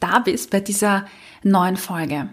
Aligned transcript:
da 0.00 0.18
bist 0.20 0.50
bei 0.50 0.60
dieser 0.60 1.06
neuen 1.42 1.76
Folge. 1.76 2.28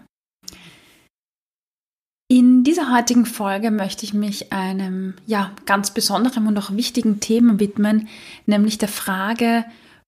In 2.27 2.63
dieser 2.63 2.91
heutigen 2.91 3.27
Folge 3.27 3.69
möchte 3.69 4.03
ich 4.03 4.13
mich 4.13 4.51
einem 4.51 5.13
ja 5.27 5.51
ganz 5.65 5.91
besonderen 5.91 6.47
und 6.47 6.57
auch 6.57 6.71
wichtigen 6.71 7.19
Thema 7.19 7.59
widmen, 7.59 8.07
nämlich 8.47 8.79
der 8.79 8.89
Frage, 8.89 9.65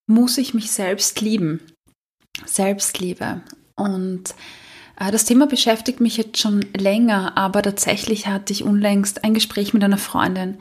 muss 0.08 0.36
ich 0.36 0.52
mich 0.52 0.72
selbst 0.72 1.20
lieben? 1.20 1.60
Selbstliebe. 2.44 3.42
Und 3.76 4.34
äh, 4.98 5.12
das 5.12 5.26
Thema 5.26 5.46
beschäftigt 5.46 6.00
mich 6.00 6.16
jetzt 6.16 6.38
schon 6.38 6.64
länger, 6.76 7.36
aber 7.36 7.62
tatsächlich 7.62 8.26
hatte 8.26 8.52
ich 8.52 8.64
unlängst 8.64 9.22
ein 9.22 9.34
Gespräch 9.34 9.72
mit 9.72 9.84
einer 9.84 9.98
Freundin, 9.98 10.58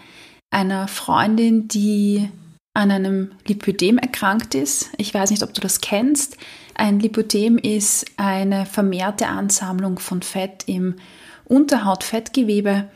einer 0.52 0.88
Freundin, 0.88 1.67
die 1.67 2.30
an 2.76 2.92
einem 2.92 3.32
Lipödem 3.48 3.98
erkrankt 3.98 4.54
ist. 4.54 4.92
Ich 4.98 5.11
weiß 5.11 5.32
nicht, 5.32 5.42
ob 5.42 5.54
du 5.54 5.61
das 5.61 5.82
kennst. 5.82 6.38
Ein 6.78 7.00
Lipödem 7.00 7.58
ist 7.58 8.06
eine 8.17 8.67
vermehrte 8.67 9.28
Ansammlung 9.28 9.97
von 9.97 10.22
Fett 10.22 10.64
im 10.67 10.95
Unterhautfettgewebe. 11.45 12.88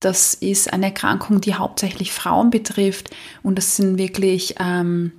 Das 0.00 0.32
ist 0.32 0.72
eine 0.72 0.86
Erkrankung, 0.86 1.42
die 1.42 1.54
hauptsächlich 1.54 2.12
Frauen 2.12 2.48
betrifft 2.48 3.10
und 3.42 3.58
das 3.58 3.76
sind 3.76 3.98
wirklich 3.98 4.54
ähm, 4.58 5.12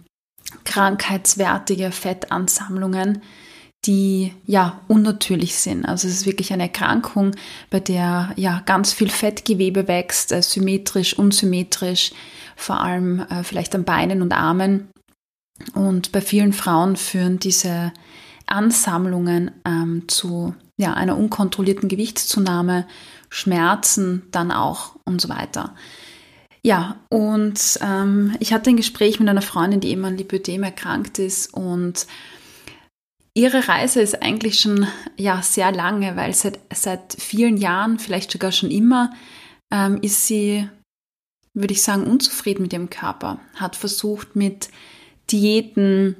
krankheitswertige 0.64 1.92
Fettansammlungen, 1.92 3.22
die 3.86 4.34
ja 4.48 4.82
unnatürlich 4.88 5.56
sind. 5.56 5.86
Also 5.86 6.08
es 6.08 6.16
ist 6.16 6.26
wirklich 6.26 6.52
eine 6.52 6.64
Erkrankung, 6.64 7.36
bei 7.70 7.80
der 7.80 8.34
ja 8.36 8.64
ganz 8.66 8.94
viel 8.94 9.10
Fettgewebe 9.10 9.88
wächst, 9.88 10.32
äh, 10.32 10.42
symmetrisch, 10.42 11.18
unsymmetrisch 11.20 12.14
vor 12.56 12.82
allem 12.82 13.20
äh, 13.30 13.44
vielleicht 13.44 13.76
an 13.76 13.84
Beinen 13.84 14.24
und 14.24 14.34
Armen. 14.34 14.90
Und 15.74 16.12
bei 16.12 16.22
vielen 16.22 16.54
Frauen 16.54 16.96
führen 16.96 17.40
diese 17.40 17.94
Ansammlungen 18.48 19.52
ähm, 19.66 20.04
zu 20.08 20.56
ja, 20.78 20.94
einer 20.94 21.18
unkontrollierten 21.18 21.90
Gewichtszunahme, 21.90 22.88
Schmerzen 23.30 24.24
dann 24.32 24.52
auch 24.52 24.96
und 25.06 25.22
so 25.22 25.30
weiter. 25.30 25.76
Ja, 26.64 26.98
und 27.10 27.60
ähm, 27.82 28.36
ich 28.40 28.54
hatte 28.54 28.70
ein 28.70 28.78
Gespräch 28.78 29.20
mit 29.20 29.30
einer 29.30 29.42
Freundin, 29.42 29.80
die 29.80 29.90
eben 29.90 30.06
an 30.06 30.18
Lipödem 30.18 30.64
erkrankt 30.64 31.20
ist 31.20 31.54
und 31.54 32.08
ihre 33.34 33.68
Reise 33.68 34.02
ist 34.02 34.22
eigentlich 34.22 34.60
schon 34.60 34.88
ja 35.18 35.42
sehr 35.42 35.72
lange, 35.72 36.16
weil 36.16 36.34
seit, 36.34 36.60
seit 36.74 37.16
vielen 37.20 37.58
Jahren, 37.58 38.00
vielleicht 38.00 38.32
sogar 38.32 38.52
schon 38.52 38.72
immer, 38.72 39.12
ähm, 39.72 40.00
ist 40.02 40.28
sie 40.28 40.68
würde 41.58 41.74
ich 41.74 41.82
sagen, 41.82 42.06
unzufrieden 42.06 42.62
mit 42.62 42.74
ihrem 42.74 42.90
Körper, 42.90 43.40
hat 43.56 43.76
versucht 43.76 44.36
mit 44.36 44.70
Diäten, 45.32 46.16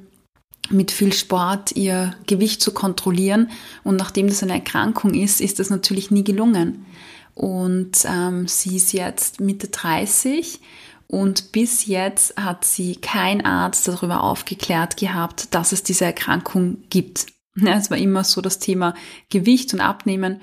mit 0.70 0.90
viel 0.90 1.12
Sport 1.12 1.72
ihr 1.72 2.14
Gewicht 2.26 2.60
zu 2.60 2.72
kontrollieren. 2.72 3.50
Und 3.84 3.96
nachdem 3.96 4.28
das 4.28 4.42
eine 4.42 4.54
Erkrankung 4.54 5.14
ist, 5.14 5.40
ist 5.40 5.58
das 5.58 5.70
natürlich 5.70 6.10
nie 6.10 6.24
gelungen. 6.24 6.86
Und 7.34 7.98
ähm, 8.04 8.48
sie 8.48 8.76
ist 8.76 8.92
jetzt 8.92 9.40
Mitte 9.40 9.68
30 9.68 10.60
und 11.08 11.52
bis 11.52 11.86
jetzt 11.86 12.36
hat 12.36 12.64
sie 12.64 12.96
kein 12.96 13.44
Arzt 13.44 13.88
darüber 13.88 14.22
aufgeklärt 14.22 14.98
gehabt, 14.98 15.54
dass 15.54 15.72
es 15.72 15.82
diese 15.82 16.04
Erkrankung 16.04 16.84
gibt. 16.90 17.26
Es 17.60 17.90
war 17.90 17.98
immer 17.98 18.22
so 18.22 18.40
das 18.40 18.60
Thema 18.60 18.94
Gewicht 19.30 19.74
und 19.74 19.80
Abnehmen. 19.80 20.42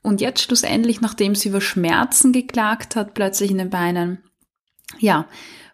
Und 0.00 0.22
jetzt 0.22 0.40
schlussendlich, 0.40 1.02
nachdem 1.02 1.34
sie 1.34 1.50
über 1.50 1.60
Schmerzen 1.60 2.32
geklagt 2.32 2.96
hat, 2.96 3.12
plötzlich 3.12 3.50
in 3.50 3.58
den 3.58 3.68
Beinen, 3.68 4.22
ja, 4.98 5.26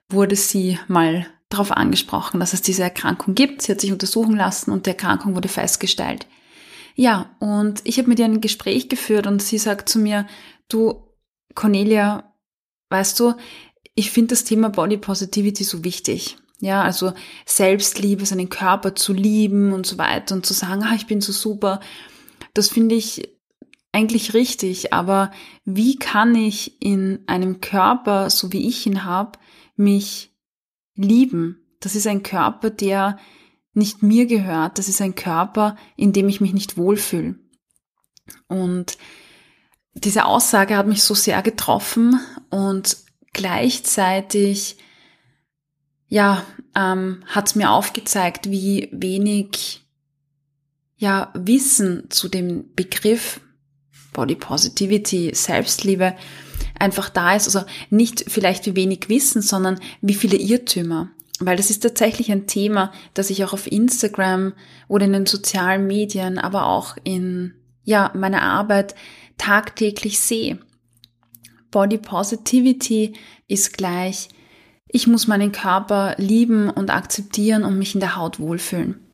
wurde 0.09 0.35
sie 0.35 0.81
mal 0.89 1.27
darauf 1.51 1.73
angesprochen, 1.73 2.41
dass 2.41 2.55
es 2.55 2.63
diese 2.63 2.85
Erkrankung 2.85 3.35
gibt. 3.35 3.61
Sie 3.61 3.73
hat 3.73 3.81
sich 3.81 3.93
untersuchen 3.93 4.37
lassen 4.37 4.71
und 4.71 4.87
die 4.87 4.91
Erkrankung 4.91 5.35
wurde 5.35 5.49
festgestellt. 5.49 6.27
Ja, 6.95 7.31
und 7.41 7.83
ich 7.85 7.99
habe 7.99 8.09
mit 8.09 8.19
ihr 8.19 8.25
ein 8.25 8.41
Gespräch 8.41 8.89
geführt 8.89 9.27
und 9.27 9.43
sie 9.43 9.59
sagt 9.59 9.89
zu 9.89 9.99
mir, 9.99 10.27
du, 10.69 11.07
Cornelia, 11.55 12.33
weißt 12.91 13.19
du, 13.21 13.35
ich 13.95 14.11
finde 14.11 14.29
das 14.29 14.45
Thema 14.45 14.71
Body 14.71 14.97
Positivity 14.97 15.65
so 15.65 15.85
wichtig. 15.85 16.37
Ja, 16.61 16.83
also 16.83 17.13
Selbstliebe, 17.47 18.27
seinen 18.27 18.51
Körper 18.51 18.95
zu 18.95 19.13
lieben 19.13 19.73
und 19.73 19.87
so 19.87 19.99
weiter 19.99 20.35
und 20.35 20.47
zu 20.47 20.53
sagen, 20.53 20.83
ah, 20.85 20.95
ich 20.95 21.07
bin 21.07 21.21
so 21.21 21.33
super. 21.33 21.81
Das 22.55 22.69
finde 22.69 22.95
ich 22.95 23.35
eigentlich 23.93 24.35
richtig, 24.35 24.93
aber 24.93 25.33
wie 25.65 25.97
kann 25.97 26.35
ich 26.35 26.81
in 26.81 27.21
einem 27.27 27.61
Körper, 27.61 28.31
so 28.31 28.53
wie 28.53 28.69
ich 28.69 28.87
ihn 28.87 29.05
habe, 29.05 29.39
mich 29.77 30.30
lieben? 31.03 31.61
Das 31.81 31.95
ist 31.95 32.07
ein 32.07 32.23
Körper, 32.23 32.71
der 32.71 33.19
nicht 33.73 34.03
mir 34.03 34.27
gehört. 34.27 34.79
Das 34.79 34.89
ist 34.89 35.01
ein 35.01 35.15
Körper, 35.15 35.77
in 35.97 36.13
dem 36.13 36.29
ich 36.29 36.41
mich 36.41 36.53
nicht 36.53 36.77
wohlfühle. 36.77 37.37
Und 38.49 38.99
diese 39.95 40.25
Aussage 40.25 40.77
hat 40.77 40.87
mich 40.87 41.03
so 41.03 41.15
sehr 41.15 41.43
getroffen 41.43 42.21
und 42.51 42.97
gleichzeitig, 43.33 44.77
ja, 46.09 46.45
ähm, 46.75 47.23
hat 47.27 47.49
es 47.49 47.55
mir 47.55 47.71
aufgezeigt, 47.71 48.51
wie 48.51 48.89
wenig 48.93 49.83
ja, 50.97 51.33
Wissen 51.35 52.11
zu 52.11 52.29
dem 52.29 52.75
Begriff 52.75 53.41
Body 54.13 54.35
Positivity, 54.35 55.35
Selbstliebe 55.35 56.15
einfach 56.81 57.09
da 57.09 57.37
ist. 57.37 57.47
Also 57.47 57.67
nicht 57.91 58.25
vielleicht 58.29 58.67
wie 58.67 58.77
wenig 58.77 59.09
Wissen, 59.09 59.43
sondern 59.43 59.79
wie 60.01 60.15
viele 60.15 60.37
Irrtümer. 60.37 61.11
Weil 61.39 61.57
das 61.57 61.71
ist 61.71 61.83
tatsächlich 61.83 62.31
ein 62.31 62.47
Thema, 62.47 62.93
das 63.15 63.31
ich 63.31 63.45
auch 63.45 63.53
auf 63.53 63.71
Instagram 63.71 64.53
oder 64.89 65.07
in 65.07 65.13
den 65.13 65.27
sozialen 65.27 65.87
Medien, 65.87 66.39
aber 66.39 66.67
auch 66.67 66.97
in 67.03 67.55
ja, 67.85 68.13
meiner 68.15 68.43
Arbeit 68.43 68.95
tagtäglich 69.39 70.21
sehe. 70.21 70.59
Body 71.71 71.99
Positivity 71.99 73.15
ist 73.49 73.73
gleich, 73.77 74.29
ich 74.87 75.07
muss 75.07 75.29
meinen 75.29 75.53
Körper 75.53 76.15
lieben 76.19 76.69
und 76.69 76.91
akzeptieren 76.91 77.65
und 77.65 77.79
mich 77.79 77.95
in 77.95 78.01
der 78.01 78.17
Haut 78.17 78.41
wohlfühlen. 78.41 79.10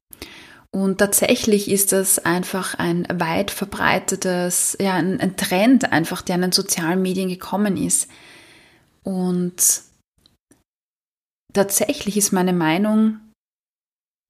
Und 0.71 0.99
tatsächlich 0.99 1.71
ist 1.71 1.93
das 1.93 2.19
einfach 2.19 2.75
ein 2.75 3.07
weit 3.13 3.51
verbreitetes, 3.51 4.77
ja, 4.81 4.95
ein, 4.95 5.21
ein 5.21 5.37
Trend 5.37 5.93
einfach, 5.93 6.23
der 6.23 6.37
in 6.37 6.43
den 6.43 6.53
sozialen 6.53 7.03
Medien 7.03 7.29
gekommen 7.29 7.77
ist. 7.77 8.11
Und 9.03 9.83
tatsächlich 11.53 12.17
ist 12.17 12.33
meine 12.33 12.53
Meinung, 12.53 13.21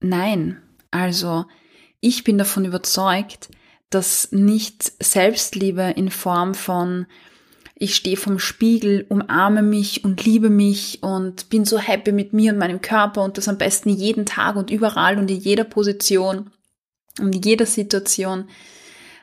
nein. 0.02 0.62
Also, 0.90 1.46
ich 2.00 2.24
bin 2.24 2.38
davon 2.38 2.64
überzeugt, 2.64 3.48
dass 3.90 4.30
nicht 4.32 4.92
Selbstliebe 5.02 5.82
in 5.96 6.10
Form 6.10 6.54
von 6.54 7.06
ich 7.78 7.94
stehe 7.94 8.16
vom 8.16 8.38
Spiegel, 8.38 9.04
umarme 9.10 9.62
mich 9.62 10.02
und 10.02 10.24
liebe 10.24 10.48
mich 10.48 11.02
und 11.02 11.50
bin 11.50 11.66
so 11.66 11.78
happy 11.78 12.10
mit 12.10 12.32
mir 12.32 12.52
und 12.52 12.58
meinem 12.58 12.80
Körper 12.80 13.22
und 13.22 13.36
das 13.36 13.48
am 13.48 13.58
besten 13.58 13.90
jeden 13.90 14.24
Tag 14.24 14.56
und 14.56 14.70
überall 14.70 15.18
und 15.18 15.30
in 15.30 15.38
jeder 15.38 15.64
Position 15.64 16.50
und 17.20 17.34
in 17.34 17.42
jeder 17.42 17.66
Situation. 17.66 18.48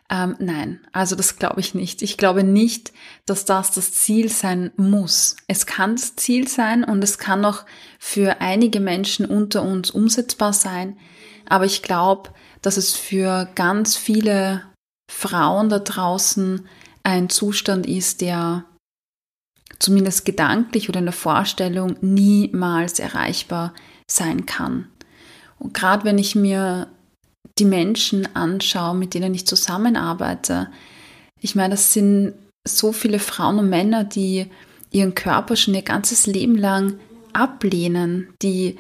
Ähm, 0.08 0.36
nein, 0.38 0.82
also 0.92 1.16
das 1.16 1.38
glaube 1.38 1.62
ich 1.62 1.74
nicht. 1.74 2.04
Ich 2.04 2.16
glaube 2.16 2.44
nicht, 2.44 2.94
dass 3.26 3.46
das 3.46 3.72
das 3.72 3.92
Ziel 3.92 4.30
sein 4.30 4.72
muss. 4.78 5.36
Es 5.48 5.66
kann 5.66 5.96
das 5.96 6.16
Ziel 6.16 6.48
sein 6.48 6.84
und 6.84 7.04
es 7.04 7.18
kann 7.18 7.44
auch 7.46 7.66
für 7.98 8.40
einige 8.40 8.80
Menschen 8.80 9.26
unter 9.26 9.64
uns 9.64 9.90
umsetzbar 9.90 10.54
sein. 10.54 11.00
Aber 11.48 11.66
ich 11.66 11.82
glaube, 11.82 12.30
dass 12.62 12.78
es 12.78 12.92
für 12.92 13.50
ganz 13.56 13.96
viele 13.96 14.62
Frauen 15.10 15.70
da 15.70 15.80
draußen 15.80 16.68
ein 17.04 17.30
Zustand 17.30 17.86
ist, 17.86 18.22
der 18.22 18.66
zumindest 19.80 20.26
gedanklich 20.26 20.90
oder 20.90 21.00
in 21.00 21.06
der 21.06 21.14
Vorstellung 21.14 21.98
niemals 22.02 23.00
erreichbar 23.00 23.74
sein 24.10 24.46
kann. 24.46 24.88
Und 25.60 25.74
gerade 25.74 26.06
wenn 26.06 26.18
ich 26.18 26.36
mir 26.36 26.88
die 27.60 27.66
Menschen 27.66 28.36
anschaue, 28.36 28.96
mit 28.96 29.14
denen 29.14 29.34
ich 29.34 29.46
zusammenarbeite, 29.46 30.70
ich 31.40 31.56
meine, 31.56 31.72
das 31.72 31.94
sind 31.94 32.34
so 32.66 32.94
viele 32.94 33.20
Frauen 33.20 33.60
und 33.60 33.70
Männer, 33.70 34.06
die 34.06 34.50
ihren 34.92 35.16
Körper 35.16 35.56
schon 35.56 35.74
ihr 35.74 35.82
ganzes 35.82 36.26
Leben 36.26 36.56
lang 36.56 37.00
ablehnen, 37.34 38.30
die 38.42 38.78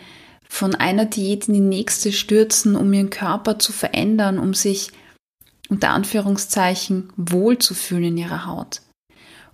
von 0.48 0.76
einer 0.76 1.06
Diät 1.06 1.48
in 1.48 1.56
die 1.56 1.60
nächste 1.60 2.12
stürzen, 2.12 2.76
um 2.76 2.94
ihren 2.94 3.10
Körper 3.10 3.60
zu 3.60 3.74
verändern, 3.74 4.40
um 4.40 4.54
sich 4.54 4.92
unter 5.74 5.90
Anführungszeichen 5.90 7.12
wohlzufühlen 7.18 8.04
in 8.04 8.18
ihrer 8.18 8.46
Haut. 8.46 8.84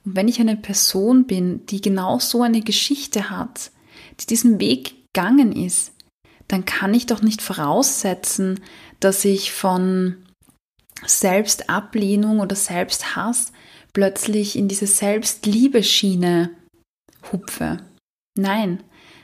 Und 0.03 0.17
wenn 0.17 0.27
ich 0.27 0.41
eine 0.41 0.57
Person 0.57 1.25
bin, 1.25 1.65
die 1.67 1.79
genau 1.79 2.19
so 2.19 2.41
eine 2.41 2.59
Geschichte 2.59 3.29
hat, 3.29 3.71
die 4.19 4.25
diesen 4.25 4.59
Weg 4.59 4.95
gegangen 5.13 5.53
ist, 5.53 5.93
dann 6.49 6.65
kann 6.65 6.93
ich 6.93 7.05
doch 7.05 7.21
nicht 7.21 7.41
voraussetzen, 7.41 8.59
dass 8.99 9.23
ich 9.23 9.53
von 9.53 10.17
Selbstablehnung 11.05 12.41
oder 12.41 12.57
Selbsthass 12.57 13.53
plötzlich 13.93 14.57
in 14.57 14.67
diese 14.67 14.87
Selbstliebeschiene 14.87 16.49
hupfe. 17.31 17.77
Nein, 18.37 18.83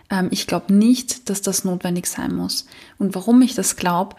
ähm, 0.10 0.30
ich 0.32 0.48
glaube 0.48 0.74
nicht, 0.74 1.30
dass 1.30 1.42
das 1.42 1.66
notwendig 1.66 2.08
sein 2.08 2.34
muss. 2.34 2.68
Und 2.98 3.16
warum 3.16 3.42
ich 3.42 3.54
das 3.54 3.76
glaube, 3.76 4.16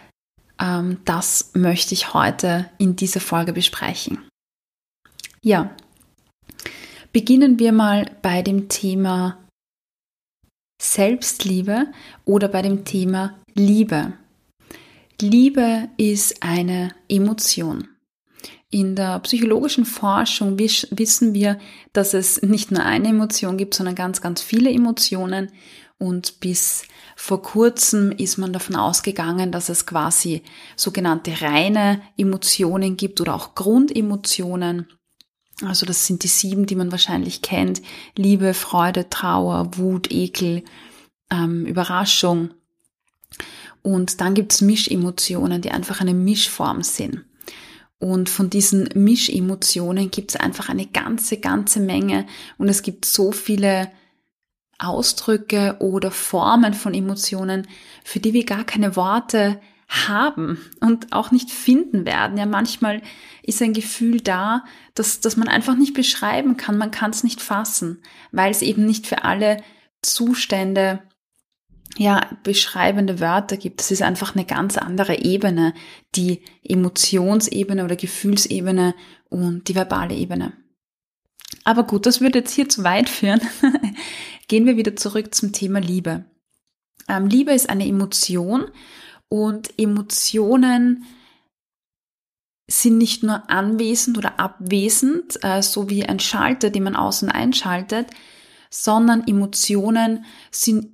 das 0.58 1.50
möchte 1.54 1.94
ich 1.94 2.14
heute 2.14 2.70
in 2.78 2.96
dieser 2.96 3.20
Folge 3.20 3.52
besprechen. 3.52 4.18
Ja, 5.42 5.70
beginnen 7.12 7.58
wir 7.58 7.72
mal 7.72 8.10
bei 8.22 8.42
dem 8.42 8.68
Thema 8.68 9.38
Selbstliebe 10.80 11.86
oder 12.24 12.48
bei 12.48 12.62
dem 12.62 12.84
Thema 12.84 13.38
Liebe. 13.54 14.12
Liebe 15.20 15.88
ist 15.96 16.42
eine 16.42 16.94
Emotion. 17.08 17.88
In 18.70 18.96
der 18.96 19.20
psychologischen 19.20 19.86
Forschung 19.86 20.58
wissen 20.58 21.32
wir, 21.32 21.58
dass 21.92 22.12
es 22.12 22.42
nicht 22.42 22.72
nur 22.72 22.84
eine 22.84 23.08
Emotion 23.08 23.56
gibt, 23.56 23.74
sondern 23.74 23.94
ganz, 23.94 24.20
ganz 24.20 24.42
viele 24.42 24.70
Emotionen. 24.70 25.50
Und 25.98 26.40
bis 26.40 26.84
vor 27.16 27.40
kurzem 27.40 28.12
ist 28.12 28.36
man 28.36 28.52
davon 28.52 28.76
ausgegangen, 28.76 29.50
dass 29.50 29.70
es 29.70 29.86
quasi 29.86 30.42
sogenannte 30.76 31.40
reine 31.40 32.02
Emotionen 32.18 32.96
gibt 32.96 33.20
oder 33.20 33.34
auch 33.34 33.54
Grundemotionen. 33.54 34.88
Also 35.62 35.86
das 35.86 36.06
sind 36.06 36.22
die 36.22 36.28
sieben, 36.28 36.66
die 36.66 36.74
man 36.74 36.92
wahrscheinlich 36.92 37.40
kennt. 37.40 37.80
Liebe, 38.14 38.52
Freude, 38.52 39.08
Trauer, 39.08 39.78
Wut, 39.78 40.10
Ekel, 40.10 40.64
ähm, 41.30 41.64
Überraschung. 41.64 42.50
Und 43.80 44.20
dann 44.20 44.34
gibt 44.34 44.52
es 44.52 44.60
Mischemotionen, 44.60 45.62
die 45.62 45.70
einfach 45.70 46.02
eine 46.02 46.12
Mischform 46.12 46.82
sind. 46.82 47.24
Und 47.98 48.28
von 48.28 48.50
diesen 48.50 48.90
Mischemotionen 48.94 50.10
gibt 50.10 50.32
es 50.32 50.36
einfach 50.36 50.68
eine 50.68 50.86
ganze, 50.86 51.38
ganze 51.38 51.80
Menge. 51.80 52.26
Und 52.58 52.68
es 52.68 52.82
gibt 52.82 53.06
so 53.06 53.32
viele 53.32 53.90
Ausdrücke 54.78 55.76
oder 55.80 56.10
Formen 56.10 56.74
von 56.74 56.94
Emotionen, 56.94 57.66
für 58.04 58.20
die 58.20 58.32
wir 58.32 58.44
gar 58.44 58.64
keine 58.64 58.96
Worte 58.96 59.60
haben 59.88 60.58
und 60.80 61.12
auch 61.12 61.30
nicht 61.30 61.50
finden 61.50 62.04
werden. 62.04 62.36
Ja, 62.36 62.46
manchmal 62.46 63.02
ist 63.42 63.62
ein 63.62 63.72
Gefühl 63.72 64.20
da, 64.20 64.64
dass, 64.94 65.20
dass 65.20 65.36
man 65.36 65.48
einfach 65.48 65.76
nicht 65.76 65.94
beschreiben 65.94 66.56
kann. 66.56 66.76
Man 66.76 66.90
kann 66.90 67.10
es 67.10 67.22
nicht 67.22 67.40
fassen, 67.40 68.02
weil 68.32 68.50
es 68.50 68.62
eben 68.62 68.84
nicht 68.84 69.06
für 69.06 69.24
alle 69.24 69.62
Zustände 70.02 71.02
ja, 71.96 72.20
beschreibende 72.42 73.20
Wörter 73.20 73.56
gibt. 73.56 73.80
Das 73.80 73.90
ist 73.90 74.02
einfach 74.02 74.34
eine 74.34 74.44
ganz 74.44 74.76
andere 74.76 75.20
Ebene, 75.20 75.72
die 76.14 76.42
Emotionsebene 76.62 77.84
oder 77.84 77.96
Gefühlsebene 77.96 78.94
und 79.28 79.68
die 79.68 79.74
verbale 79.74 80.14
Ebene. 80.14 80.52
Aber 81.64 81.84
gut, 81.84 82.06
das 82.06 82.20
würde 82.20 82.40
jetzt 82.40 82.52
hier 82.52 82.68
zu 82.68 82.84
weit 82.84 83.08
führen. 83.08 83.40
Gehen 84.48 84.66
wir 84.66 84.76
wieder 84.76 84.96
zurück 84.96 85.34
zum 85.34 85.52
Thema 85.52 85.80
Liebe. 85.80 86.24
Ähm, 87.08 87.26
Liebe 87.26 87.52
ist 87.52 87.68
eine 87.68 87.86
Emotion 87.86 88.70
und 89.28 89.70
Emotionen 89.78 91.04
sind 92.68 92.98
nicht 92.98 93.22
nur 93.22 93.48
anwesend 93.48 94.18
oder 94.18 94.40
abwesend, 94.40 95.38
äh, 95.42 95.62
so 95.62 95.88
wie 95.88 96.04
ein 96.04 96.18
Schalter, 96.18 96.70
den 96.70 96.82
man 96.82 96.96
außen 96.96 97.28
einschaltet, 97.28 98.08
sondern 98.70 99.26
Emotionen 99.26 100.24
sind 100.50 100.88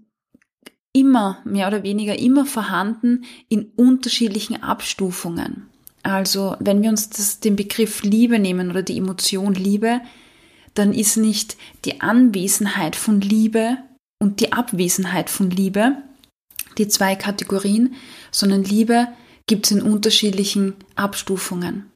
immer, 0.92 1.38
mehr 1.44 1.68
oder 1.68 1.82
weniger 1.82 2.18
immer 2.18 2.44
vorhanden 2.44 3.24
in 3.48 3.72
unterschiedlichen 3.76 4.62
Abstufungen. 4.62 5.70
Also 6.02 6.56
wenn 6.60 6.82
wir 6.82 6.90
uns 6.90 7.08
das, 7.08 7.40
den 7.40 7.56
Begriff 7.56 8.02
Liebe 8.02 8.38
nehmen 8.38 8.70
oder 8.70 8.82
die 8.82 8.98
Emotion 8.98 9.54
Liebe, 9.54 10.02
dann 10.74 10.92
ist 10.92 11.16
nicht 11.16 11.56
die 11.84 12.00
Anwesenheit 12.00 12.96
von 12.96 13.20
Liebe 13.20 13.78
und 14.20 14.40
die 14.40 14.52
Abwesenheit 14.52 15.30
von 15.30 15.50
Liebe 15.50 15.96
die 16.78 16.88
zwei 16.88 17.16
Kategorien, 17.16 17.94
sondern 18.30 18.64
Liebe 18.64 19.08
gibt 19.46 19.66
es 19.66 19.72
in 19.72 19.82
unterschiedlichen 19.82 20.74
Abstufungen. 20.94 21.90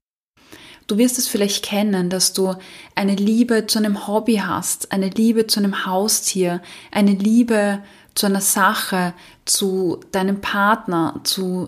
Du 0.86 0.98
wirst 0.98 1.18
es 1.18 1.26
vielleicht 1.26 1.64
kennen, 1.64 2.10
dass 2.10 2.32
du 2.32 2.54
eine 2.94 3.16
Liebe 3.16 3.66
zu 3.66 3.78
einem 3.78 4.06
Hobby 4.06 4.36
hast, 4.36 4.92
eine 4.92 5.08
Liebe 5.08 5.46
zu 5.46 5.58
einem 5.58 5.84
Haustier, 5.84 6.62
eine 6.92 7.12
Liebe 7.12 7.82
zu 8.14 8.26
einer 8.26 8.40
Sache, 8.40 9.12
zu 9.44 10.00
deinem 10.12 10.40
Partner, 10.40 11.20
zu 11.24 11.66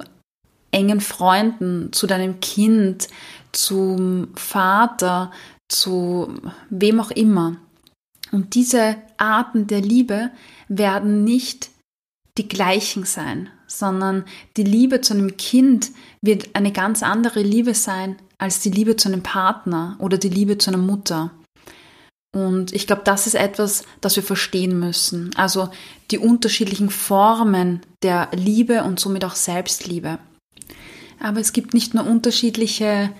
engen 0.70 1.00
Freunden, 1.00 1.92
zu 1.92 2.06
deinem 2.06 2.40
Kind, 2.40 3.08
zum 3.52 4.28
Vater, 4.36 5.32
zu 5.68 6.34
wem 6.70 7.00
auch 7.00 7.10
immer. 7.10 7.56
Und 8.32 8.54
diese 8.54 8.96
Arten 9.16 9.66
der 9.66 9.80
Liebe 9.80 10.30
werden 10.68 11.24
nicht 11.24 11.70
die 12.36 12.48
gleichen 12.48 13.04
sein, 13.04 13.48
sondern 13.66 14.24
die 14.56 14.64
Liebe 14.64 15.00
zu 15.00 15.14
einem 15.14 15.36
Kind 15.36 15.90
wird 16.22 16.54
eine 16.54 16.72
ganz 16.72 17.02
andere 17.02 17.42
Liebe 17.42 17.74
sein 17.74 18.16
als 18.38 18.60
die 18.60 18.70
Liebe 18.70 18.96
zu 18.96 19.08
einem 19.08 19.22
Partner 19.22 19.96
oder 19.98 20.16
die 20.16 20.28
Liebe 20.28 20.58
zu 20.58 20.70
einer 20.70 20.78
Mutter. 20.78 21.32
Und 22.32 22.72
ich 22.72 22.86
glaube, 22.86 23.02
das 23.04 23.26
ist 23.26 23.34
etwas, 23.34 23.82
das 24.00 24.14
wir 24.16 24.22
verstehen 24.22 24.78
müssen. 24.78 25.34
Also 25.34 25.70
die 26.10 26.18
unterschiedlichen 26.18 26.90
Formen 26.90 27.80
der 28.02 28.28
Liebe 28.32 28.84
und 28.84 29.00
somit 29.00 29.24
auch 29.24 29.34
Selbstliebe. 29.34 30.18
Aber 31.20 31.40
es 31.40 31.52
gibt 31.52 31.74
nicht 31.74 31.94
nur 31.94 32.06
unterschiedliche 32.06 33.10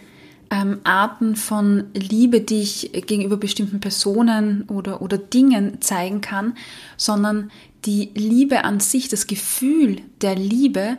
ähm, 0.50 0.80
Arten 0.84 1.36
von 1.36 1.84
Liebe, 1.94 2.40
die 2.40 2.62
ich 2.62 2.90
gegenüber 3.06 3.36
bestimmten 3.36 3.80
Personen 3.80 4.62
oder, 4.68 5.02
oder 5.02 5.18
Dingen 5.18 5.80
zeigen 5.80 6.20
kann, 6.20 6.54
sondern 6.96 7.50
die 7.84 8.10
Liebe 8.14 8.64
an 8.64 8.80
sich, 8.80 9.08
das 9.08 9.26
Gefühl 9.26 10.00
der 10.20 10.34
Liebe 10.34 10.98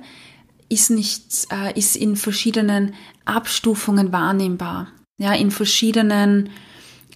ist 0.69 0.91
nicht, 0.91 1.47
äh, 1.51 1.77
ist 1.77 1.95
in 1.95 2.15
verschiedenen 2.15 2.93
Abstufungen 3.25 4.11
wahrnehmbar. 4.11 4.87
Ja, 5.19 5.33
in 5.33 5.51
verschiedenen 5.51 6.49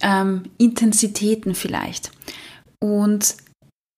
ähm, 0.02 0.44
Intensitäten 0.58 1.54
vielleicht. 1.54 2.10
Und 2.78 3.36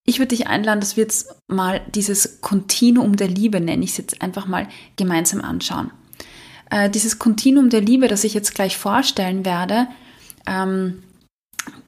ich 0.04 0.18
würde 0.20 0.36
dich 0.36 0.46
einladen, 0.46 0.80
dass 0.80 0.96
wir 0.96 1.02
jetzt 1.02 1.34
mal 1.48 1.80
dieses 1.92 2.40
Kontinuum 2.40 3.16
der 3.16 3.26
Liebe, 3.26 3.60
nenne 3.60 3.82
ich 3.82 3.90
es 3.90 3.96
jetzt 3.96 4.22
einfach 4.22 4.46
mal, 4.46 4.68
gemeinsam 4.94 5.40
anschauen. 5.40 5.90
Äh, 6.70 6.90
dieses 6.90 7.18
Kontinuum 7.18 7.70
der 7.70 7.80
Liebe, 7.80 8.08
das 8.08 8.24
ich 8.24 8.34
jetzt 8.34 8.54
gleich 8.54 8.76
vorstellen 8.76 9.44
werde, 9.44 9.88
ähm, 10.46 11.02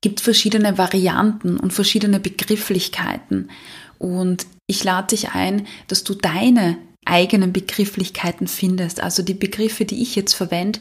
gibt 0.01 0.21
verschiedene 0.21 0.79
Varianten 0.79 1.59
und 1.59 1.73
verschiedene 1.73 2.21
Begrifflichkeiten. 2.21 3.51
Und 3.99 4.47
ich 4.67 4.85
lade 4.85 5.09
dich 5.09 5.31
ein, 5.31 5.67
dass 5.89 6.05
du 6.05 6.15
deine 6.15 6.79
eigenen 7.05 7.53
Begrifflichkeiten 7.53 8.47
findest. 8.47 9.01
Also 9.01 9.23
die 9.23 9.35
Begriffe, 9.35 9.85
die 9.85 10.03
ich 10.03 10.15
jetzt 10.15 10.35
verwende, 10.35 10.81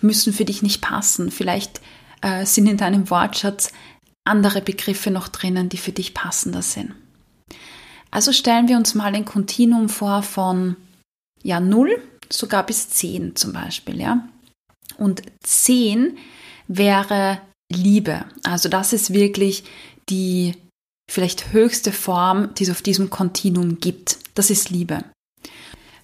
müssen 0.00 0.32
für 0.32 0.44
dich 0.44 0.62
nicht 0.62 0.80
passen. 0.80 1.30
Vielleicht 1.30 1.80
äh, 2.22 2.44
sind 2.46 2.66
in 2.66 2.76
deinem 2.76 3.10
Wortschatz 3.10 3.72
andere 4.24 4.60
Begriffe 4.60 5.10
noch 5.10 5.28
drinnen, 5.28 5.68
die 5.68 5.76
für 5.76 5.92
dich 5.92 6.14
passender 6.14 6.62
sind. 6.62 6.94
Also 8.10 8.32
stellen 8.32 8.68
wir 8.68 8.76
uns 8.76 8.94
mal 8.94 9.14
ein 9.14 9.24
Kontinuum 9.24 9.88
vor 9.88 10.22
von 10.22 10.76
ja 11.42 11.60
0 11.60 12.00
sogar 12.30 12.64
bis 12.66 12.90
10 12.90 13.36
zum 13.36 13.52
Beispiel, 13.52 14.00
ja. 14.00 14.28
Und 14.96 15.22
10 15.42 16.16
wäre 16.66 17.40
Liebe. 17.70 18.24
Also 18.42 18.68
das 18.68 18.92
ist 18.92 19.12
wirklich 19.12 19.64
die 20.08 20.54
vielleicht 21.10 21.52
höchste 21.52 21.92
Form, 21.92 22.54
die 22.54 22.64
es 22.64 22.70
auf 22.70 22.82
diesem 22.82 23.10
Kontinuum 23.10 23.80
gibt. 23.80 24.18
Das 24.34 24.50
ist 24.50 24.70
Liebe. 24.70 25.04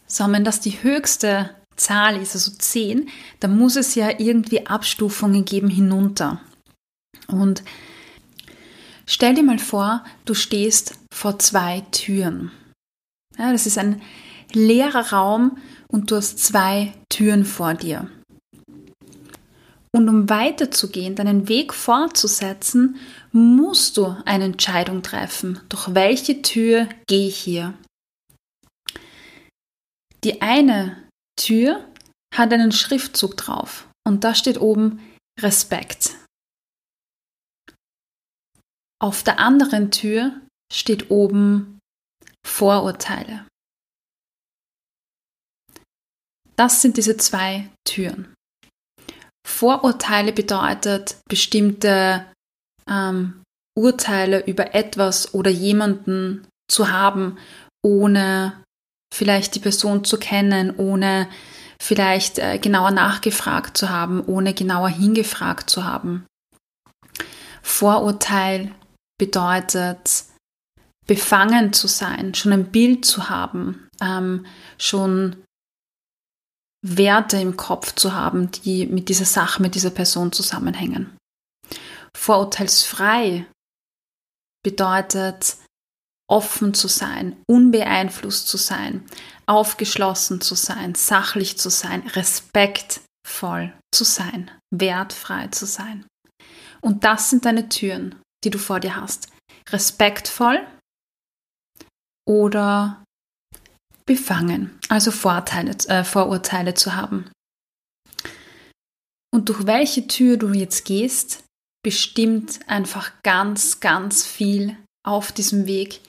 So, 0.06 0.30
wenn 0.30 0.44
das 0.44 0.60
die 0.60 0.82
höchste 0.82 1.50
Zahl 1.76 2.20
ist, 2.20 2.34
also 2.34 2.52
10, 2.52 3.08
dann 3.40 3.56
muss 3.56 3.76
es 3.76 3.94
ja 3.94 4.18
irgendwie 4.18 4.66
Abstufungen 4.66 5.44
geben 5.44 5.68
hinunter. 5.68 6.40
Und 7.26 7.62
stell 9.06 9.34
dir 9.34 9.42
mal 9.42 9.58
vor, 9.58 10.04
du 10.24 10.34
stehst 10.34 10.94
vor 11.12 11.38
zwei 11.38 11.80
Türen. 11.90 12.52
Ja, 13.38 13.52
das 13.52 13.66
ist 13.66 13.78
ein 13.78 14.00
leerer 14.52 15.12
Raum 15.12 15.58
und 15.94 16.10
du 16.10 16.16
hast 16.16 16.40
zwei 16.40 16.92
Türen 17.08 17.44
vor 17.44 17.74
dir. 17.74 18.10
Und 19.94 20.08
um 20.08 20.28
weiterzugehen, 20.28 21.14
deinen 21.14 21.46
Weg 21.46 21.72
fortzusetzen, 21.72 22.96
musst 23.30 23.96
du 23.96 24.06
eine 24.24 24.46
Entscheidung 24.46 25.02
treffen. 25.02 25.60
Durch 25.68 25.94
welche 25.94 26.42
Tür 26.42 26.88
gehe 27.06 27.28
ich 27.28 27.36
hier? 27.36 27.74
Die 30.24 30.42
eine 30.42 31.08
Tür 31.36 31.88
hat 32.34 32.52
einen 32.52 32.72
Schriftzug 32.72 33.36
drauf 33.36 33.88
und 34.04 34.24
da 34.24 34.34
steht 34.34 34.60
oben 34.60 34.98
Respekt. 35.40 36.16
Auf 39.00 39.22
der 39.22 39.38
anderen 39.38 39.92
Tür 39.92 40.40
steht 40.72 41.12
oben 41.12 41.78
Vorurteile. 42.44 43.46
Das 46.56 46.82
sind 46.82 46.96
diese 46.96 47.16
zwei 47.16 47.68
Türen. 47.86 48.34
Vorurteile 49.46 50.32
bedeutet 50.32 51.16
bestimmte 51.28 52.24
ähm, 52.88 53.42
Urteile 53.76 54.46
über 54.46 54.74
etwas 54.74 55.34
oder 55.34 55.50
jemanden 55.50 56.46
zu 56.70 56.90
haben, 56.90 57.38
ohne 57.84 58.62
vielleicht 59.12 59.54
die 59.54 59.60
Person 59.60 60.04
zu 60.04 60.18
kennen, 60.18 60.74
ohne 60.76 61.28
vielleicht 61.80 62.38
äh, 62.38 62.58
genauer 62.58 62.92
nachgefragt 62.92 63.76
zu 63.76 63.90
haben, 63.90 64.24
ohne 64.24 64.54
genauer 64.54 64.88
hingefragt 64.88 65.68
zu 65.68 65.84
haben. 65.84 66.24
Vorurteil 67.62 68.74
bedeutet, 69.18 70.24
befangen 71.06 71.72
zu 71.72 71.86
sein, 71.86 72.34
schon 72.34 72.52
ein 72.52 72.70
Bild 72.70 73.04
zu 73.04 73.28
haben, 73.28 73.88
ähm, 74.00 74.46
schon 74.78 75.36
Werte 76.86 77.38
im 77.38 77.56
Kopf 77.56 77.94
zu 77.94 78.12
haben, 78.12 78.50
die 78.50 78.86
mit 78.86 79.08
dieser 79.08 79.24
Sache, 79.24 79.62
mit 79.62 79.74
dieser 79.74 79.90
Person 79.90 80.32
zusammenhängen. 80.32 81.16
Vorurteilsfrei 82.14 83.46
bedeutet 84.62 85.56
offen 86.30 86.74
zu 86.74 86.88
sein, 86.88 87.36
unbeeinflusst 87.48 88.48
zu 88.48 88.58
sein, 88.58 89.04
aufgeschlossen 89.46 90.42
zu 90.42 90.54
sein, 90.54 90.94
sachlich 90.94 91.58
zu 91.58 91.70
sein, 91.70 92.06
respektvoll 92.08 93.72
zu 93.94 94.04
sein, 94.04 94.50
wertfrei 94.70 95.48
zu 95.48 95.64
sein. 95.66 96.06
Und 96.82 97.04
das 97.04 97.30
sind 97.30 97.46
deine 97.46 97.70
Türen, 97.70 98.20
die 98.44 98.50
du 98.50 98.58
vor 98.58 98.80
dir 98.80 98.96
hast. 98.96 99.28
Respektvoll 99.70 100.66
oder 102.26 103.03
befangen, 104.06 104.78
also 104.88 105.10
Vorteile, 105.10 105.72
äh, 105.88 106.04
Vorurteile 106.04 106.74
zu 106.74 106.94
haben. 106.94 107.30
Und 109.32 109.48
durch 109.48 109.66
welche 109.66 110.06
Tür 110.06 110.36
du 110.36 110.52
jetzt 110.52 110.84
gehst, 110.84 111.44
bestimmt 111.84 112.60
einfach 112.68 113.12
ganz, 113.22 113.80
ganz 113.80 114.26
viel 114.26 114.76
auf 115.04 115.32
diesem 115.32 115.66
Weg 115.66 116.00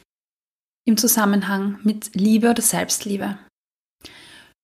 im 0.87 0.97
Zusammenhang 0.97 1.79
mit 1.83 2.15
Liebe 2.15 2.49
oder 2.49 2.61
Selbstliebe. 2.61 3.39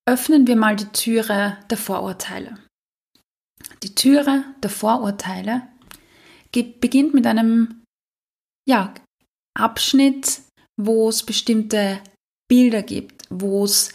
Öffnen 0.07 0.47
wir 0.47 0.55
mal 0.55 0.75
die 0.75 0.91
Türe 0.91 1.57
der 1.69 1.77
Vorurteile. 1.77 2.57
Die 3.83 3.95
Türe 3.95 4.43
der 4.61 4.69
Vorurteile 4.69 5.67
beginnt 6.51 7.13
mit 7.13 7.25
einem 7.25 7.83
ja, 8.67 8.93
Abschnitt, 9.57 10.41
wo 10.79 11.09
es 11.09 11.23
bestimmte 11.23 12.01
Bilder 12.47 12.83
gibt, 12.83 13.20
wo 13.31 13.65
es 13.65 13.91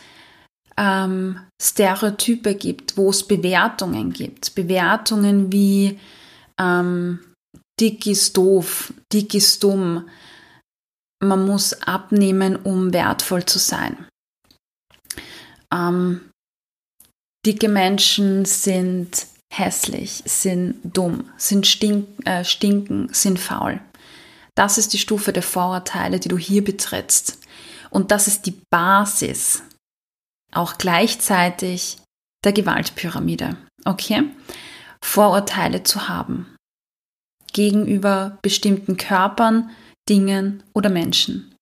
ähm, 0.76 1.40
Stereotype 1.60 2.54
gibt, 2.54 2.96
wo 2.96 3.10
es 3.10 3.26
Bewertungen 3.26 4.12
gibt. 4.12 4.54
Bewertungen 4.54 5.52
wie 5.52 5.98
ähm, 6.58 7.20
dick 7.80 8.06
ist 8.06 8.36
doof, 8.36 8.92
dick 9.12 9.34
ist 9.34 9.62
dumm, 9.62 10.08
man 11.22 11.46
muss 11.46 11.72
abnehmen, 11.82 12.56
um 12.56 12.92
wertvoll 12.92 13.44
zu 13.44 13.58
sein. 13.58 14.06
Ähm, 15.72 16.30
dicke 17.44 17.68
Menschen 17.68 18.44
sind 18.44 19.26
hässlich, 19.52 20.22
sind 20.26 20.76
dumm, 20.84 21.30
sind 21.36 21.66
stink, 21.66 22.08
äh, 22.26 22.44
stinken, 22.44 23.08
sind 23.12 23.38
faul. 23.38 23.80
Das 24.54 24.78
ist 24.78 24.92
die 24.92 24.98
Stufe 24.98 25.32
der 25.32 25.42
Vorurteile, 25.42 26.18
die 26.18 26.28
du 26.28 26.38
hier 26.38 26.64
betrittst. 26.64 27.38
Und 27.90 28.10
das 28.10 28.26
ist 28.26 28.46
die 28.46 28.60
Basis, 28.70 29.62
auch 30.52 30.78
gleichzeitig 30.78 31.98
der 32.44 32.52
Gewaltpyramide. 32.52 33.56
Okay? 33.84 34.24
Vorurteile 35.02 35.82
zu 35.82 36.08
haben 36.08 36.56
gegenüber 37.52 38.38
bestimmten 38.42 38.98
Körpern, 38.98 39.70
Dingen 40.08 40.62
oder 40.74 40.90
Menschen. 40.90 41.54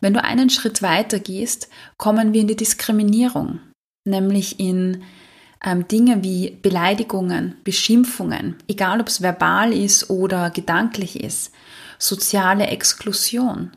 Wenn 0.00 0.14
du 0.14 0.24
einen 0.24 0.50
Schritt 0.50 0.82
weiter 0.82 1.20
gehst, 1.20 1.68
kommen 1.98 2.32
wir 2.32 2.40
in 2.40 2.48
die 2.48 2.56
Diskriminierung, 2.56 3.60
nämlich 4.06 4.58
in 4.58 5.04
ähm, 5.64 5.86
Dinge 5.88 6.22
wie 6.22 6.50
Beleidigungen, 6.62 7.56
Beschimpfungen, 7.64 8.56
egal 8.66 9.00
ob 9.00 9.08
es 9.08 9.20
verbal 9.20 9.72
ist 9.72 10.08
oder 10.10 10.50
gedanklich 10.50 11.20
ist, 11.20 11.52
soziale 11.98 12.68
Exklusion, 12.68 13.72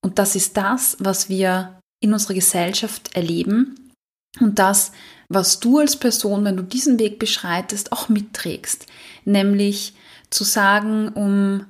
und 0.00 0.18
das 0.18 0.36
ist 0.36 0.56
das, 0.56 0.96
was 1.00 1.28
wir 1.28 1.78
in 2.00 2.12
unserer 2.12 2.34
Gesellschaft 2.34 3.14
erleben 3.14 3.90
und 4.40 4.58
das, 4.58 4.92
was 5.28 5.60
du 5.60 5.78
als 5.78 5.96
Person, 5.96 6.44
wenn 6.44 6.56
du 6.56 6.62
diesen 6.62 6.98
Weg 6.98 7.18
beschreitest, 7.18 7.92
auch 7.92 8.08
mitträgst. 8.08 8.86
Nämlich 9.24 9.94
zu 10.30 10.44
sagen, 10.44 11.08
um, 11.08 11.66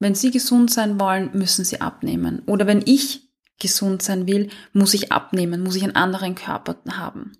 wenn 0.00 0.14
sie 0.14 0.30
gesund 0.30 0.70
sein 0.70 0.98
wollen, 0.98 1.30
müssen 1.32 1.64
sie 1.64 1.80
abnehmen. 1.80 2.42
Oder 2.46 2.66
wenn 2.66 2.82
ich 2.86 3.28
gesund 3.60 4.02
sein 4.02 4.26
will, 4.26 4.48
muss 4.72 4.94
ich 4.94 5.12
abnehmen, 5.12 5.62
muss 5.62 5.76
ich 5.76 5.82
einen 5.82 5.96
anderen 5.96 6.34
Körper 6.34 6.76
haben. 6.90 7.32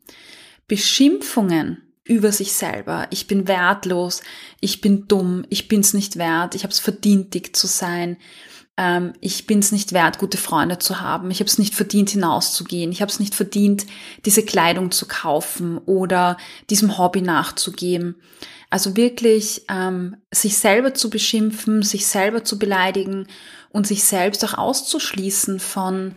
Beschimpfungen 0.66 1.82
über 2.04 2.32
sich 2.32 2.52
selber. 2.52 3.06
Ich 3.10 3.26
bin 3.26 3.46
wertlos, 3.46 4.22
ich 4.60 4.80
bin 4.80 5.06
dumm, 5.06 5.44
ich 5.50 5.68
bin's 5.68 5.94
nicht 5.94 6.16
wert, 6.16 6.54
ich 6.54 6.64
habe 6.64 6.72
es 6.72 6.78
verdient, 6.78 7.34
dick 7.34 7.54
zu 7.54 7.66
sein 7.66 8.16
ähm, 8.78 9.12
ich 9.20 9.46
bin 9.46 9.58
es 9.58 9.72
nicht 9.72 9.92
wert, 9.92 10.18
gute 10.18 10.38
Freunde 10.38 10.78
zu 10.78 11.00
haben. 11.00 11.30
Ich 11.30 11.40
habe 11.40 11.48
es 11.48 11.58
nicht 11.58 11.74
verdient, 11.74 12.10
hinauszugehen. 12.10 12.92
Ich 12.92 13.02
habe 13.02 13.10
es 13.10 13.20
nicht 13.20 13.34
verdient, 13.34 13.84
diese 14.24 14.44
Kleidung 14.44 14.92
zu 14.92 15.06
kaufen 15.06 15.78
oder 15.78 16.38
diesem 16.70 16.96
Hobby 16.96 17.20
nachzugeben. 17.20 18.14
Also 18.70 18.96
wirklich 18.96 19.64
ähm, 19.68 20.16
sich 20.30 20.56
selber 20.56 20.94
zu 20.94 21.10
beschimpfen, 21.10 21.82
sich 21.82 22.06
selber 22.06 22.44
zu 22.44 22.58
beleidigen 22.58 23.26
und 23.70 23.86
sich 23.86 24.04
selbst 24.04 24.44
auch 24.44 24.54
auszuschließen 24.54 25.58
von 25.58 26.14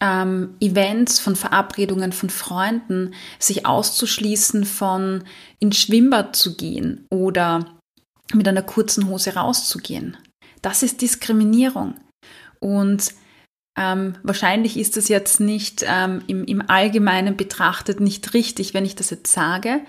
ähm, 0.00 0.54
Events, 0.60 1.18
von 1.18 1.34
Verabredungen 1.34 2.12
von 2.12 2.30
Freunden, 2.30 3.14
sich 3.38 3.66
auszuschließen 3.66 4.64
von 4.64 5.24
ins 5.58 5.78
Schwimmbad 5.78 6.36
zu 6.36 6.54
gehen 6.54 7.06
oder 7.10 7.80
mit 8.32 8.46
einer 8.46 8.62
kurzen 8.62 9.08
Hose 9.08 9.34
rauszugehen. 9.34 10.16
Das 10.62 10.82
ist 10.82 11.00
Diskriminierung. 11.00 11.94
Und 12.60 13.14
ähm, 13.78 14.16
wahrscheinlich 14.22 14.78
ist 14.78 14.96
das 14.96 15.08
jetzt 15.08 15.40
nicht 15.40 15.84
ähm, 15.86 16.22
im, 16.26 16.44
im 16.44 16.68
Allgemeinen 16.68 17.36
betrachtet 17.36 18.00
nicht 18.00 18.32
richtig, 18.32 18.72
wenn 18.72 18.86
ich 18.86 18.94
das 18.94 19.10
jetzt 19.10 19.30
sage, 19.32 19.80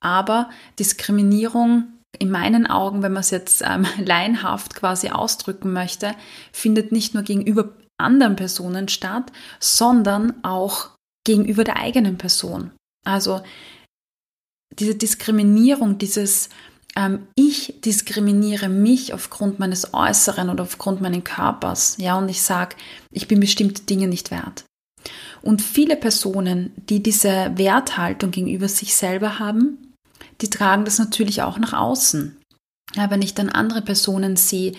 aber 0.00 0.50
Diskriminierung 0.78 1.84
in 2.18 2.30
meinen 2.30 2.66
Augen, 2.66 3.02
wenn 3.02 3.12
man 3.12 3.20
es 3.20 3.30
jetzt 3.30 3.62
ähm, 3.62 3.86
laienhaft 4.04 4.74
quasi 4.74 5.10
ausdrücken 5.10 5.72
möchte, 5.72 6.14
findet 6.52 6.92
nicht 6.92 7.14
nur 7.14 7.22
gegenüber 7.22 7.72
anderen 7.98 8.36
Personen 8.36 8.88
statt, 8.88 9.32
sondern 9.60 10.34
auch 10.42 10.90
gegenüber 11.24 11.64
der 11.64 11.76
eigenen 11.76 12.18
Person. 12.18 12.72
Also 13.04 13.42
diese 14.78 14.94
Diskriminierung, 14.94 15.98
dieses 15.98 16.50
ähm, 16.96 17.26
ich 17.34 17.80
diskriminiere 17.84 18.68
mich 18.68 19.12
aufgrund 19.12 19.58
meines 19.58 19.94
Äußeren 19.94 20.50
oder 20.50 20.64
aufgrund 20.64 21.00
meines 21.00 21.24
Körpers, 21.24 21.96
ja, 21.98 22.18
und 22.18 22.28
ich 22.28 22.42
sage, 22.42 22.74
ich 23.12 23.28
bin 23.28 23.38
bestimmte 23.38 23.82
Dinge 23.82 24.08
nicht 24.08 24.30
wert. 24.30 24.64
Und 25.42 25.62
viele 25.62 25.96
Personen, 25.96 26.72
die 26.88 27.02
diese 27.02 27.52
Werthaltung 27.54 28.32
gegenüber 28.32 28.68
sich 28.68 28.96
selber 28.96 29.38
haben, 29.38 29.92
die 30.40 30.50
tragen 30.50 30.84
das 30.84 30.98
natürlich 30.98 31.42
auch 31.42 31.58
nach 31.58 31.72
außen. 31.72 32.36
Ja, 32.94 33.10
wenn 33.10 33.22
ich 33.22 33.34
dann 33.34 33.48
andere 33.48 33.82
Personen 33.82 34.36
sehe, 34.36 34.72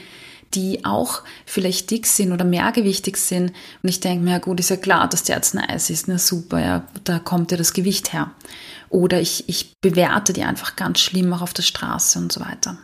die 0.53 0.85
auch 0.85 1.23
vielleicht 1.45 1.91
dick 1.91 2.05
sind 2.05 2.31
oder 2.31 2.45
mehrgewichtig 2.45 3.17
sind. 3.17 3.51
Und 3.83 3.89
ich 3.89 3.99
denke 3.99 4.23
mir, 4.23 4.31
ja 4.31 4.37
gut, 4.39 4.59
ist 4.59 4.69
ja 4.69 4.77
klar, 4.77 5.07
dass 5.09 5.23
der 5.23 5.35
jetzt 5.35 5.55
ein 5.55 5.69
Eis 5.69 5.89
ist, 5.89 6.07
na 6.07 6.17
super, 6.17 6.59
ja, 6.59 6.87
da 7.03 7.19
kommt 7.19 7.51
ja 7.51 7.57
das 7.57 7.73
Gewicht 7.73 8.13
her. 8.13 8.31
Oder 8.89 9.19
ich, 9.21 9.47
ich 9.49 9.73
bewerte 9.81 10.33
die 10.33 10.43
einfach 10.43 10.75
ganz 10.75 10.99
schlimm 10.99 11.33
auch 11.33 11.41
auf 11.41 11.53
der 11.53 11.63
Straße 11.63 12.19
und 12.19 12.31
so 12.31 12.41
weiter. 12.41 12.77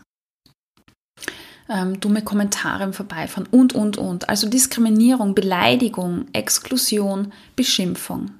Ähm, 1.69 1.99
dumme 1.99 2.23
Kommentare 2.23 2.83
im 2.83 2.93
Vorbeifahren 2.93 3.47
und, 3.49 3.73
und, 3.73 3.97
und. 3.97 4.27
Also 4.29 4.49
Diskriminierung, 4.49 5.33
Beleidigung, 5.33 6.27
Exklusion, 6.33 7.31
Beschimpfung. 7.55 8.31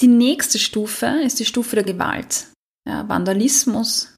Die 0.00 0.06
nächste 0.06 0.58
Stufe 0.58 1.06
ist 1.06 1.40
die 1.40 1.44
Stufe 1.44 1.76
der 1.76 1.84
Gewalt. 1.84 2.48
Ja, 2.88 3.08
Vandalismus, 3.08 4.14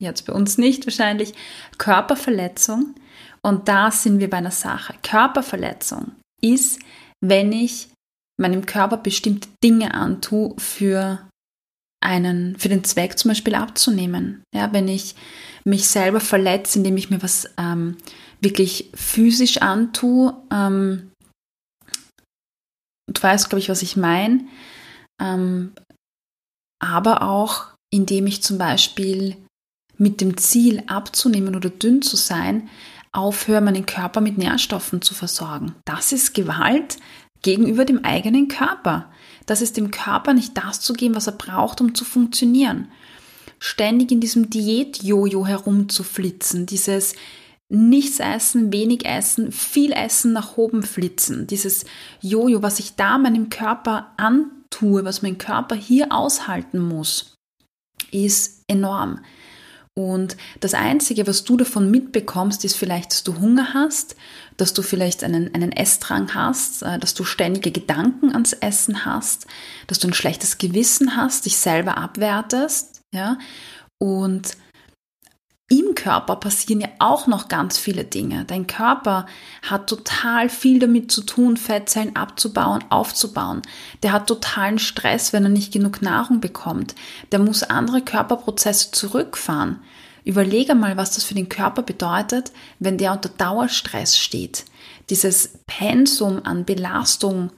jetzt 0.00 0.26
bei 0.26 0.32
uns 0.32 0.58
nicht 0.58 0.86
wahrscheinlich, 0.86 1.34
Körperverletzung. 1.78 2.94
Und 3.42 3.68
da 3.68 3.90
sind 3.90 4.18
wir 4.18 4.28
bei 4.28 4.38
einer 4.38 4.50
Sache. 4.50 4.94
Körperverletzung 5.02 6.12
ist, 6.42 6.80
wenn 7.22 7.52
ich 7.52 7.88
meinem 8.38 8.66
Körper 8.66 8.96
bestimmte 8.96 9.48
Dinge 9.62 9.94
antue 9.94 10.54
für 10.58 11.26
einen, 12.02 12.58
für 12.58 12.68
den 12.68 12.84
Zweck 12.84 13.18
zum 13.18 13.30
Beispiel 13.30 13.54
abzunehmen. 13.54 14.42
Ja, 14.54 14.72
wenn 14.72 14.88
ich 14.88 15.14
mich 15.64 15.86
selber 15.86 16.20
verletze, 16.20 16.78
indem 16.78 16.96
ich 16.96 17.10
mir 17.10 17.22
was 17.22 17.48
ähm, 17.58 17.96
wirklich 18.40 18.90
physisch 18.94 19.58
antue, 19.58 20.34
ähm, 20.50 21.10
du 23.12 23.22
weißt, 23.22 23.48
glaube 23.48 23.60
ich, 23.60 23.68
was 23.68 23.82
ich 23.82 23.96
meine, 23.96 24.46
ähm, 25.20 25.72
aber 26.82 27.22
auch 27.22 27.66
indem 27.92 28.26
ich 28.26 28.42
zum 28.42 28.56
Beispiel 28.56 29.36
mit 29.98 30.20
dem 30.20 30.36
Ziel 30.36 30.82
abzunehmen 30.86 31.54
oder 31.54 31.68
dünn 31.68 32.02
zu 32.02 32.16
sein, 32.16 32.68
aufhöre, 33.12 33.60
meinen 33.60 33.86
Körper 33.86 34.20
mit 34.20 34.38
Nährstoffen 34.38 35.02
zu 35.02 35.14
versorgen. 35.14 35.74
Das 35.84 36.12
ist 36.12 36.32
Gewalt 36.32 36.96
gegenüber 37.42 37.84
dem 37.84 38.04
eigenen 38.04 38.48
Körper. 38.48 39.10
Das 39.46 39.62
ist 39.62 39.76
dem 39.76 39.90
Körper 39.90 40.34
nicht 40.34 40.56
das 40.56 40.80
zu 40.80 40.92
geben, 40.92 41.14
was 41.14 41.26
er 41.26 41.32
braucht, 41.32 41.80
um 41.80 41.94
zu 41.94 42.04
funktionieren. 42.04 42.88
Ständig 43.58 44.10
in 44.10 44.20
diesem 44.20 44.48
Diät-Jojo 44.48 45.46
herumzuflitzen, 45.46 46.66
dieses 46.66 47.14
nichts 47.68 48.18
essen, 48.18 48.72
wenig 48.72 49.06
essen, 49.06 49.52
viel 49.52 49.92
essen, 49.92 50.32
nach 50.32 50.56
oben 50.56 50.82
flitzen, 50.82 51.46
dieses 51.46 51.84
Jojo, 52.20 52.62
was 52.62 52.80
ich 52.80 52.96
da 52.96 53.16
meinem 53.16 53.48
Körper 53.48 54.12
antue, 54.16 55.04
was 55.04 55.22
mein 55.22 55.38
Körper 55.38 55.76
hier 55.76 56.10
aushalten 56.10 56.80
muss, 56.80 57.36
ist 58.10 58.64
enorm. 58.66 59.20
Und 60.00 60.36
das 60.60 60.72
Einzige, 60.72 61.26
was 61.26 61.44
du 61.44 61.58
davon 61.58 61.90
mitbekommst, 61.90 62.64
ist 62.64 62.76
vielleicht, 62.76 63.12
dass 63.12 63.22
du 63.22 63.38
Hunger 63.38 63.74
hast, 63.74 64.16
dass 64.56 64.72
du 64.72 64.82
vielleicht 64.82 65.22
einen, 65.22 65.54
einen 65.54 65.72
Essdrang 65.72 66.34
hast, 66.34 66.82
äh, 66.82 66.98
dass 66.98 67.12
du 67.12 67.24
ständige 67.24 67.70
Gedanken 67.70 68.32
ans 68.32 68.54
Essen 68.54 69.04
hast, 69.04 69.46
dass 69.88 69.98
du 69.98 70.08
ein 70.08 70.14
schlechtes 70.14 70.56
Gewissen 70.56 71.16
hast, 71.16 71.44
dich 71.44 71.58
selber 71.58 71.98
abwertest, 71.98 73.02
ja. 73.12 73.38
Und 73.98 74.56
im 75.70 75.94
Körper 75.94 76.34
passieren 76.36 76.80
ja 76.80 76.88
auch 76.98 77.28
noch 77.28 77.46
ganz 77.46 77.78
viele 77.78 78.04
Dinge. 78.04 78.44
Dein 78.44 78.66
Körper 78.66 79.26
hat 79.62 79.86
total 79.88 80.48
viel 80.48 80.80
damit 80.80 81.12
zu 81.12 81.22
tun, 81.22 81.56
Fettzellen 81.56 82.16
abzubauen, 82.16 82.84
aufzubauen. 82.90 83.62
Der 84.02 84.10
hat 84.10 84.26
totalen 84.26 84.80
Stress, 84.80 85.32
wenn 85.32 85.44
er 85.44 85.48
nicht 85.48 85.72
genug 85.72 86.02
Nahrung 86.02 86.40
bekommt. 86.40 86.96
Der 87.30 87.38
muss 87.38 87.62
andere 87.62 88.02
Körperprozesse 88.02 88.90
zurückfahren. 88.90 89.78
Überlege 90.24 90.74
mal, 90.74 90.96
was 90.96 91.14
das 91.14 91.22
für 91.22 91.34
den 91.34 91.48
Körper 91.48 91.82
bedeutet, 91.82 92.50
wenn 92.80 92.98
der 92.98 93.12
unter 93.12 93.28
Dauerstress 93.28 94.18
steht. 94.18 94.64
Dieses 95.08 95.60
Pensum 95.68 96.40
an 96.44 96.64
Belastung 96.64 97.52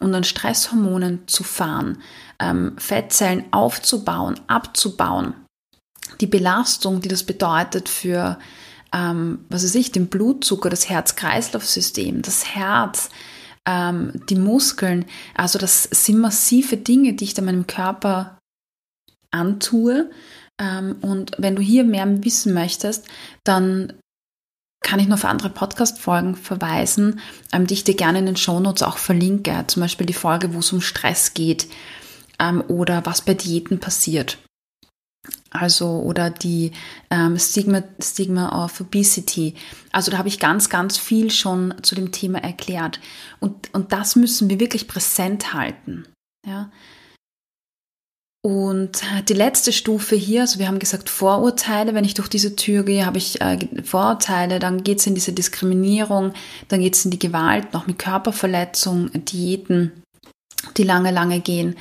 und 0.00 0.14
an 0.14 0.24
Stresshormonen 0.24 1.26
zu 1.26 1.44
fahren, 1.44 2.02
ähm, 2.38 2.76
Fettzellen 2.76 3.46
aufzubauen, 3.52 4.38
abzubauen. 4.48 5.34
Die 6.20 6.26
Belastung, 6.26 7.00
die 7.00 7.08
das 7.08 7.24
bedeutet 7.24 7.88
für, 7.88 8.38
ähm, 8.92 9.44
was 9.48 9.64
weiß 9.64 9.74
ich, 9.74 9.92
den 9.92 10.08
Blutzucker, 10.08 10.70
das 10.70 10.88
Herz-Kreislauf-System, 10.88 12.22
das 12.22 12.54
Herz, 12.54 13.10
ähm, 13.66 14.20
die 14.28 14.36
Muskeln. 14.36 15.06
Also 15.34 15.58
das 15.58 15.84
sind 15.84 16.18
massive 16.18 16.76
Dinge, 16.76 17.14
die 17.14 17.24
ich 17.24 17.34
da 17.34 17.42
meinem 17.42 17.66
Körper 17.66 18.38
antue 19.30 20.10
ähm, 20.60 20.96
und 21.00 21.32
wenn 21.38 21.56
du 21.56 21.62
hier 21.62 21.84
mehr 21.84 22.24
wissen 22.24 22.54
möchtest, 22.54 23.06
dann 23.42 23.92
kann 24.82 25.00
ich 25.00 25.08
noch 25.08 25.16
auf 25.16 25.24
andere 25.24 25.50
Podcast-Folgen 25.50 26.36
verweisen, 26.36 27.20
ähm, 27.52 27.66
die 27.66 27.74
ich 27.74 27.84
dir 27.84 27.94
gerne 27.94 28.18
in 28.18 28.26
den 28.26 28.36
Shownotes 28.36 28.82
auch 28.82 28.98
verlinke. 28.98 29.64
Zum 29.66 29.80
Beispiel 29.80 30.06
die 30.06 30.12
Folge, 30.12 30.54
wo 30.54 30.58
es 30.58 30.72
um 30.72 30.80
Stress 30.80 31.34
geht 31.34 31.68
ähm, 32.38 32.62
oder 32.68 33.04
was 33.06 33.22
bei 33.22 33.34
Diäten 33.34 33.80
passiert. 33.80 34.38
Also, 35.56 36.00
oder 36.00 36.30
die 36.30 36.72
ähm, 37.10 37.38
Stigma, 37.38 37.84
Stigma 38.02 38.64
of 38.64 38.80
Obesity. 38.80 39.54
Also, 39.92 40.10
da 40.10 40.18
habe 40.18 40.28
ich 40.28 40.40
ganz, 40.40 40.68
ganz 40.68 40.98
viel 40.98 41.30
schon 41.30 41.74
zu 41.82 41.94
dem 41.94 42.10
Thema 42.10 42.42
erklärt. 42.42 42.98
Und, 43.38 43.72
und 43.72 43.92
das 43.92 44.16
müssen 44.16 44.50
wir 44.50 44.58
wirklich 44.58 44.88
präsent 44.88 45.54
halten. 45.54 46.06
Ja. 46.44 46.70
Und 48.44 49.00
die 49.30 49.32
letzte 49.32 49.72
Stufe 49.72 50.16
hier, 50.16 50.42
also 50.42 50.58
wir 50.58 50.68
haben 50.68 50.78
gesagt 50.78 51.08
Vorurteile, 51.08 51.94
wenn 51.94 52.04
ich 52.04 52.12
durch 52.12 52.28
diese 52.28 52.56
Tür 52.56 52.82
gehe, 52.82 53.06
habe 53.06 53.16
ich 53.16 53.40
äh, 53.40 53.58
Vorurteile, 53.82 54.58
dann 54.58 54.84
geht 54.84 54.98
es 54.98 55.06
in 55.06 55.14
diese 55.14 55.32
Diskriminierung, 55.32 56.34
dann 56.68 56.80
geht 56.80 56.94
es 56.94 57.06
in 57.06 57.10
die 57.10 57.18
Gewalt, 57.18 57.72
noch 57.72 57.86
mit 57.86 57.98
Körperverletzung, 57.98 59.10
Diäten, 59.14 59.92
die 60.76 60.82
lange, 60.82 61.10
lange 61.10 61.40
gehen, 61.40 61.76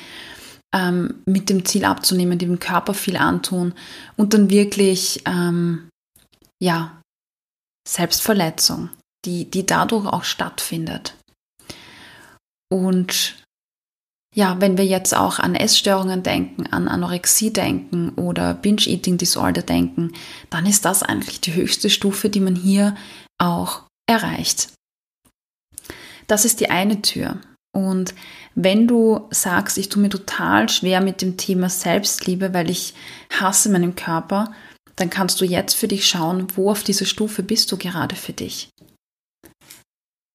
ähm, 0.74 1.22
mit 1.26 1.50
dem 1.50 1.66
Ziel 1.66 1.86
abzunehmen, 1.86 2.40
dem 2.40 2.60
Körper 2.60 2.94
viel 2.94 3.18
antun 3.18 3.74
und 4.18 4.34
dann 4.34 4.50
wirklich, 4.50 5.22
ähm, 5.26 5.90
ja, 6.62 7.00
Selbstverletzung, 7.88 8.90
die, 9.26 9.50
die 9.50 9.66
dadurch 9.66 10.08
auch 10.08 10.24
stattfindet. 10.24 11.16
Und 12.72 13.44
ja, 14.36 14.60
wenn 14.60 14.78
wir 14.78 14.86
jetzt 14.86 15.16
auch 15.16 15.38
an 15.38 15.54
Essstörungen 15.54 16.24
denken, 16.24 16.66
an 16.68 16.88
Anorexie 16.88 17.54
denken 17.54 18.10
oder 18.16 18.56
Binge-Eating 18.56 19.18
Disorder 19.18 19.62
denken, 19.62 20.14
dann 20.50 20.66
ist 20.66 20.86
das 20.86 21.04
eigentlich 21.04 21.40
die 21.40 21.54
höchste 21.54 21.92
Stufe, 21.92 22.30
die 22.30 22.40
man 22.40 22.56
hier 22.56 22.96
auch 23.38 23.84
erreicht. 24.10 24.74
Das 26.26 26.46
ist 26.46 26.62
die 26.62 26.72
eine 26.72 27.02
Tür. 27.04 27.38
Und 27.74 28.14
wenn 28.56 28.88
du 28.88 29.28
sagst, 29.32 29.78
ich 29.78 29.90
tue 29.90 30.02
mir 30.02 30.10
total 30.10 30.70
schwer 30.70 31.02
mit 31.02 31.22
dem 31.22 31.38
Thema 31.38 31.70
Selbstliebe, 31.70 32.54
weil 32.54 32.70
ich 32.70 32.94
hasse 33.32 33.70
meinen 33.70 33.96
Körper, 33.96 34.54
dann 34.96 35.10
kannst 35.10 35.42
du 35.42 35.46
jetzt 35.46 35.74
für 35.74 35.88
dich 35.88 36.08
schauen, 36.08 36.48
wo 36.56 36.70
auf 36.70 36.84
dieser 36.84 37.06
Stufe 37.06 37.42
bist 37.42 37.72
du 37.72 37.78
gerade 37.78 38.16
für 38.16 38.34
dich. 38.34 38.70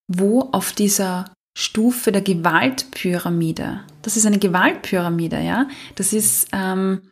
Wo 0.08 0.48
auf 0.52 0.72
dieser 0.72 1.32
Stufe 1.56 2.12
der 2.12 2.22
Gewaltpyramide. 2.22 3.80
Das 4.02 4.16
ist 4.16 4.26
eine 4.26 4.38
Gewaltpyramide, 4.38 5.40
ja. 5.40 5.68
Das 5.94 6.12
ist, 6.12 6.48
ähm, 6.52 7.10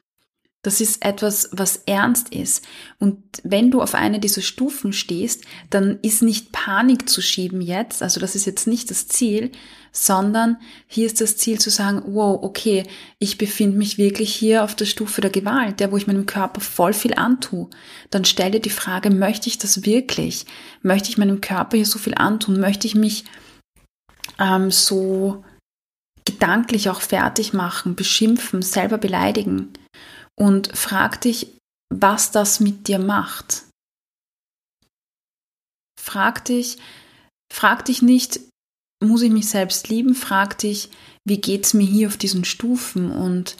das 0.62 0.81
ist 0.81 1.05
etwas, 1.05 1.51
was 1.53 1.83
ernst 1.87 2.35
ist. 2.35 2.65
Und 2.99 3.23
wenn 3.45 3.71
du 3.71 3.83
auf 3.83 3.95
eine 3.95 4.19
dieser 4.19 4.43
Stufen 4.43 4.93
stehst, 4.93 5.45
dann 5.71 5.99
ist 6.03 6.23
nicht 6.23 6.53
Panik 6.53 7.09
zu 7.09 7.23
schieben 7.23 7.61
jetzt, 7.61 8.03
also 8.03 8.19
das 8.19 8.35
ist 8.35 8.47
jetzt 8.47 8.67
nicht 8.67 8.91
das 8.91 9.07
Ziel, 9.07 9.53
sondern 9.96 10.59
hier 10.87 11.06
ist 11.06 11.22
das 11.22 11.38
Ziel 11.38 11.59
zu 11.59 11.70
sagen, 11.70 12.02
wow, 12.06 12.38
okay, 12.42 12.85
ich 13.18 13.38
befinde 13.38 13.78
mich 13.78 13.96
wirklich 13.96 14.35
hier 14.35 14.62
auf 14.62 14.74
der 14.74 14.85
Stufe 14.85 15.22
der 15.22 15.30
Gewalt, 15.30 15.80
der, 15.80 15.90
wo 15.90 15.96
ich 15.96 16.06
meinem 16.06 16.26
Körper 16.26 16.61
voll 16.61 16.92
viel 16.92 17.14
antue. 17.14 17.70
Dann 18.11 18.26
stell 18.26 18.50
dir 18.50 18.61
die 18.61 18.68
Frage, 18.68 19.09
möchte 19.11 19.48
ich 19.48 19.56
das 19.56 19.87
wirklich? 19.87 20.44
Möchte 20.82 21.09
ich 21.09 21.16
meinem 21.16 21.40
Körper 21.40 21.78
hier 21.78 21.87
so 21.87 21.98
viel 21.98 22.14
antun? 22.14 22.61
Möchte 22.61 22.87
ich 22.87 22.94
mich 22.94 23.24
ähm, 24.38 24.70
so 24.70 25.42
gedanklich 26.26 26.90
auch 26.90 27.00
fertig 27.00 27.54
machen, 27.54 27.96
beschimpfen, 27.96 28.61
selber 28.61 28.98
beleidigen 28.98 29.72
und 30.38 30.76
frag 30.76 31.22
dich, 31.22 31.56
was 31.88 32.32
das 32.32 32.61
mit 32.61 32.87
dir 32.88 32.98
macht. 32.98 33.64
Frag 35.98 36.44
dich, 36.44 36.76
frag 37.50 37.87
dich 37.87 38.02
nicht, 38.02 38.40
muss 39.02 39.22
ich 39.22 39.30
mich 39.30 39.48
selbst 39.48 39.88
lieben? 39.88 40.14
Frag 40.14 40.59
dich, 40.59 40.90
wie 41.24 41.40
geht's 41.40 41.74
mir 41.74 41.87
hier 41.87 42.09
auf 42.09 42.16
diesen 42.16 42.44
Stufen 42.44 43.11
und 43.11 43.56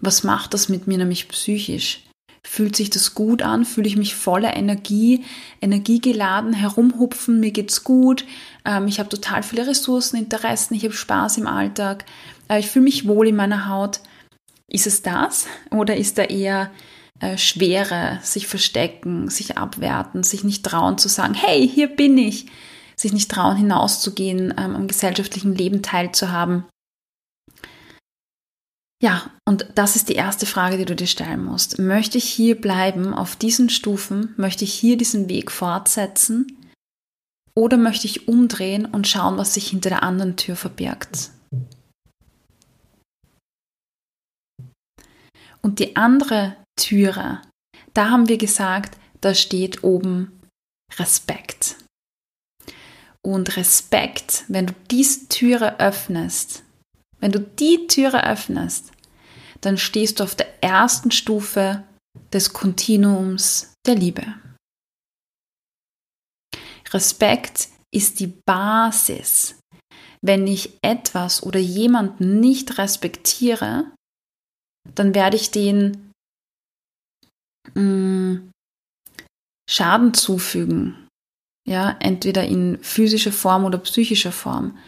was 0.00 0.22
macht 0.24 0.54
das 0.54 0.68
mit 0.68 0.86
mir 0.86 0.98
nämlich 0.98 1.28
psychisch? 1.28 2.04
Fühlt 2.44 2.76
sich 2.76 2.88
das 2.88 3.14
gut 3.14 3.42
an? 3.42 3.64
Fühle 3.64 3.88
ich 3.88 3.96
mich 3.96 4.14
voller 4.14 4.56
Energie, 4.56 5.24
energiegeladen, 5.60 6.54
herumhupfen, 6.54 7.40
mir 7.40 7.50
geht's 7.50 7.84
gut, 7.84 8.24
ähm, 8.64 8.86
ich 8.86 8.98
habe 9.00 9.08
total 9.08 9.42
viele 9.42 9.66
Ressourcen, 9.66 10.16
Interessen, 10.16 10.74
ich 10.74 10.84
habe 10.84 10.94
Spaß 10.94 11.38
im 11.38 11.46
Alltag, 11.46 12.04
äh, 12.48 12.60
ich 12.60 12.68
fühle 12.68 12.84
mich 12.84 13.06
wohl 13.06 13.28
in 13.28 13.36
meiner 13.36 13.68
Haut. 13.68 14.00
Ist 14.70 14.86
es 14.86 15.02
das? 15.02 15.46
Oder 15.70 15.96
ist 15.96 16.18
da 16.18 16.24
eher 16.24 16.70
äh, 17.20 17.36
Schwere, 17.36 18.20
sich 18.22 18.46
verstecken, 18.46 19.28
sich 19.28 19.58
abwerten, 19.58 20.22
sich 20.22 20.44
nicht 20.44 20.64
trauen 20.64 20.98
zu 20.98 21.08
sagen, 21.08 21.34
hey, 21.34 21.68
hier 21.68 21.88
bin 21.88 22.16
ich, 22.16 22.46
sich 23.00 23.12
nicht 23.12 23.30
trauen 23.30 23.56
hinauszugehen, 23.56 24.52
ähm, 24.58 24.76
am 24.76 24.88
gesellschaftlichen 24.88 25.54
Leben 25.54 25.82
teilzuhaben. 25.82 26.64
Ja, 29.00 29.30
und 29.44 29.68
das 29.76 29.94
ist 29.94 30.08
die 30.08 30.14
erste 30.14 30.44
Frage, 30.44 30.76
die 30.76 30.84
du 30.84 30.96
dir 30.96 31.06
stellen 31.06 31.44
musst. 31.44 31.78
Möchte 31.78 32.18
ich 32.18 32.24
hier 32.24 32.60
bleiben 32.60 33.14
auf 33.14 33.36
diesen 33.36 33.70
Stufen? 33.70 34.34
Möchte 34.36 34.64
ich 34.64 34.74
hier 34.74 34.96
diesen 34.96 35.28
Weg 35.28 35.52
fortsetzen? 35.52 36.58
Oder 37.54 37.76
möchte 37.76 38.06
ich 38.06 38.26
umdrehen 38.26 38.86
und 38.86 39.06
schauen, 39.06 39.38
was 39.38 39.54
sich 39.54 39.68
hinter 39.68 39.90
der 39.90 40.02
anderen 40.02 40.36
Tür 40.36 40.56
verbirgt? 40.56 41.30
Und 45.62 45.78
die 45.78 45.96
andere 45.96 46.56
Türe, 46.76 47.42
da 47.94 48.10
haben 48.10 48.28
wir 48.28 48.38
gesagt, 48.38 48.96
da 49.20 49.34
steht 49.34 49.84
oben 49.84 50.40
Respekt. 50.98 51.76
Und 53.28 53.58
Respekt, 53.58 54.46
wenn 54.48 54.68
du 54.68 54.74
diese 54.90 55.28
Türe 55.28 55.80
öffnest, 55.80 56.62
wenn 57.20 57.30
du 57.30 57.40
die 57.40 57.86
Türe 57.86 58.24
öffnest, 58.26 58.90
dann 59.60 59.76
stehst 59.76 60.18
du 60.18 60.24
auf 60.24 60.34
der 60.34 60.64
ersten 60.64 61.10
Stufe 61.10 61.84
des 62.32 62.54
Kontinuums 62.54 63.74
der 63.86 63.96
Liebe. 63.96 64.34
Respekt 66.90 67.68
ist 67.94 68.18
die 68.18 68.32
Basis. 68.46 69.60
Wenn 70.22 70.46
ich 70.46 70.78
etwas 70.80 71.42
oder 71.42 71.60
jemanden 71.60 72.40
nicht 72.40 72.78
respektiere, 72.78 73.92
dann 74.94 75.14
werde 75.14 75.36
ich 75.36 75.50
den 75.50 76.14
mh, 77.74 77.82
mm, 77.82 78.50
Schaden 79.68 80.14
zufügen. 80.14 81.07
Ja, 81.68 81.96
entweder 82.00 82.46
in 82.46 82.78
physischer 82.80 83.30
Form 83.30 83.66
oder 83.66 83.76
psychischer 83.76 84.32
Form. 84.32 84.78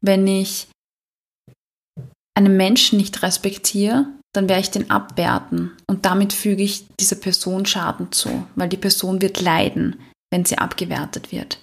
Wenn 0.00 0.26
ich 0.26 0.68
einen 2.34 2.56
Menschen 2.56 2.96
nicht 2.96 3.22
respektiere, 3.22 4.06
dann 4.32 4.48
werde 4.48 4.62
ich 4.62 4.70
den 4.70 4.90
abwerten 4.90 5.72
und 5.86 6.06
damit 6.06 6.32
füge 6.32 6.62
ich 6.62 6.86
dieser 6.98 7.16
Person 7.16 7.66
Schaden 7.66 8.10
zu, 8.12 8.46
weil 8.54 8.70
die 8.70 8.78
Person 8.78 9.20
wird 9.20 9.42
leiden, 9.42 10.00
wenn 10.32 10.46
sie 10.46 10.56
abgewertet 10.56 11.30
wird. 11.30 11.60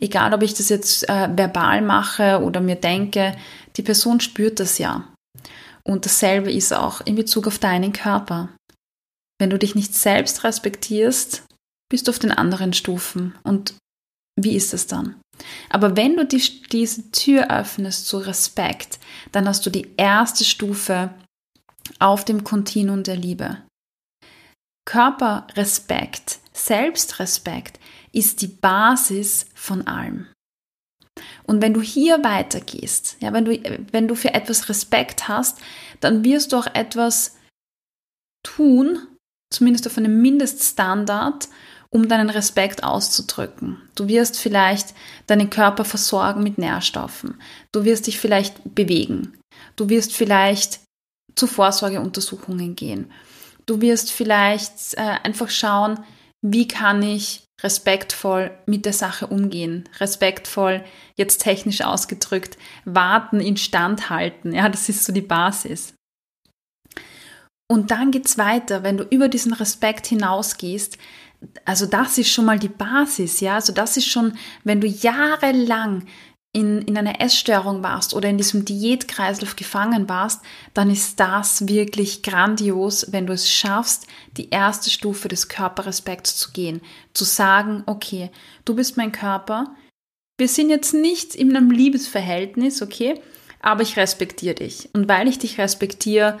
Egal, 0.00 0.32
ob 0.32 0.42
ich 0.42 0.54
das 0.54 0.70
jetzt 0.70 1.06
äh, 1.10 1.28
verbal 1.36 1.82
mache 1.82 2.42
oder 2.42 2.62
mir 2.62 2.76
denke, 2.76 3.36
die 3.76 3.82
Person 3.82 4.20
spürt 4.20 4.60
das 4.60 4.78
ja. 4.78 5.12
Und 5.84 6.06
dasselbe 6.06 6.50
ist 6.50 6.72
auch 6.72 7.02
in 7.02 7.16
Bezug 7.16 7.46
auf 7.46 7.58
deinen 7.58 7.92
Körper. 7.92 8.48
Wenn 9.38 9.50
du 9.50 9.58
dich 9.58 9.74
nicht 9.74 9.94
selbst 9.94 10.42
respektierst, 10.42 11.44
bist 11.90 12.06
du 12.06 12.12
auf 12.12 12.18
den 12.18 12.32
anderen 12.32 12.72
Stufen. 12.72 13.34
Und 13.42 13.74
wie 14.38 14.54
ist 14.54 14.74
es 14.74 14.86
dann? 14.86 15.16
Aber 15.70 15.96
wenn 15.96 16.16
du 16.16 16.24
die, 16.26 16.42
diese 16.68 17.10
Tür 17.10 17.50
öffnest 17.50 18.06
zu 18.06 18.18
Respekt, 18.18 18.98
dann 19.32 19.48
hast 19.48 19.64
du 19.66 19.70
die 19.70 19.94
erste 19.96 20.44
Stufe 20.44 21.14
auf 21.98 22.24
dem 22.24 22.44
Kontinuum 22.44 23.02
der 23.02 23.16
Liebe. 23.16 23.62
Körperrespekt, 24.86 26.38
Selbstrespekt 26.52 27.80
ist 28.12 28.40
die 28.40 28.46
Basis 28.46 29.46
von 29.54 29.86
allem. 29.86 30.26
Und 31.44 31.62
wenn 31.62 31.74
du 31.74 31.80
hier 31.80 32.22
weitergehst, 32.24 33.16
ja, 33.20 33.32
wenn 33.32 33.44
du, 33.44 33.52
wenn 33.92 34.08
du 34.08 34.14
für 34.14 34.34
etwas 34.34 34.68
Respekt 34.68 35.28
hast, 35.28 35.58
dann 36.00 36.24
wirst 36.24 36.52
du 36.52 36.56
auch 36.56 36.66
etwas 36.66 37.36
tun, 38.42 39.06
zumindest 39.52 39.86
auf 39.86 39.96
einem 39.96 40.20
Mindeststandard, 40.20 41.48
um 41.90 42.08
deinen 42.08 42.30
Respekt 42.30 42.84
auszudrücken. 42.84 43.80
Du 43.94 44.08
wirst 44.08 44.38
vielleicht 44.38 44.94
deinen 45.26 45.50
Körper 45.50 45.84
versorgen 45.84 46.42
mit 46.42 46.58
Nährstoffen. 46.58 47.40
Du 47.72 47.84
wirst 47.84 48.06
dich 48.06 48.18
vielleicht 48.18 48.74
bewegen. 48.74 49.38
Du 49.76 49.88
wirst 49.88 50.12
vielleicht 50.12 50.80
zu 51.34 51.46
Vorsorgeuntersuchungen 51.46 52.76
gehen. 52.76 53.10
Du 53.66 53.80
wirst 53.80 54.12
vielleicht 54.12 54.94
äh, 54.94 55.16
einfach 55.22 55.50
schauen, 55.50 55.98
wie 56.42 56.68
kann 56.68 57.02
ich 57.02 57.44
respektvoll 57.62 58.50
mit 58.66 58.84
der 58.84 58.92
Sache 58.92 59.26
umgehen. 59.26 59.88
Respektvoll, 59.98 60.84
jetzt 61.16 61.38
technisch 61.38 61.80
ausgedrückt, 61.80 62.58
warten, 62.84 63.40
instand 63.40 64.10
halten. 64.10 64.52
Ja, 64.52 64.68
das 64.68 64.88
ist 64.88 65.04
so 65.04 65.12
die 65.12 65.22
Basis. 65.22 65.94
Und 67.68 67.90
dann 67.90 68.12
geht's 68.12 68.38
weiter, 68.38 68.82
wenn 68.82 68.96
du 68.96 69.04
über 69.04 69.28
diesen 69.28 69.52
Respekt 69.52 70.06
hinausgehst. 70.06 70.98
Also 71.64 71.86
das 71.86 72.18
ist 72.18 72.30
schon 72.30 72.44
mal 72.44 72.58
die 72.58 72.68
Basis, 72.68 73.40
ja. 73.40 73.54
Also 73.54 73.72
das 73.72 73.96
ist 73.96 74.06
schon, 74.06 74.34
wenn 74.64 74.80
du 74.80 74.86
jahrelang 74.86 76.04
in, 76.52 76.80
in 76.82 76.96
einer 76.96 77.20
Essstörung 77.20 77.82
warst 77.82 78.14
oder 78.14 78.30
in 78.30 78.38
diesem 78.38 78.64
Diätkreislauf 78.64 79.56
gefangen 79.56 80.08
warst, 80.08 80.40
dann 80.72 80.90
ist 80.90 81.20
das 81.20 81.68
wirklich 81.68 82.22
grandios, 82.22 83.12
wenn 83.12 83.26
du 83.26 83.34
es 83.34 83.50
schaffst, 83.50 84.06
die 84.38 84.48
erste 84.48 84.88
Stufe 84.88 85.28
des 85.28 85.48
Körperrespekts 85.48 86.36
zu 86.36 86.52
gehen. 86.52 86.80
Zu 87.12 87.24
sagen, 87.24 87.82
okay, 87.84 88.30
du 88.64 88.74
bist 88.74 88.96
mein 88.96 89.12
Körper, 89.12 89.74
wir 90.38 90.48
sind 90.48 90.70
jetzt 90.70 90.94
nicht 90.94 91.34
in 91.34 91.54
einem 91.54 91.70
Liebesverhältnis, 91.70 92.80
okay, 92.80 93.20
aber 93.60 93.82
ich 93.82 93.98
respektiere 93.98 94.54
dich. 94.54 94.88
Und 94.94 95.08
weil 95.08 95.28
ich 95.28 95.38
dich 95.38 95.58
respektiere, 95.58 96.38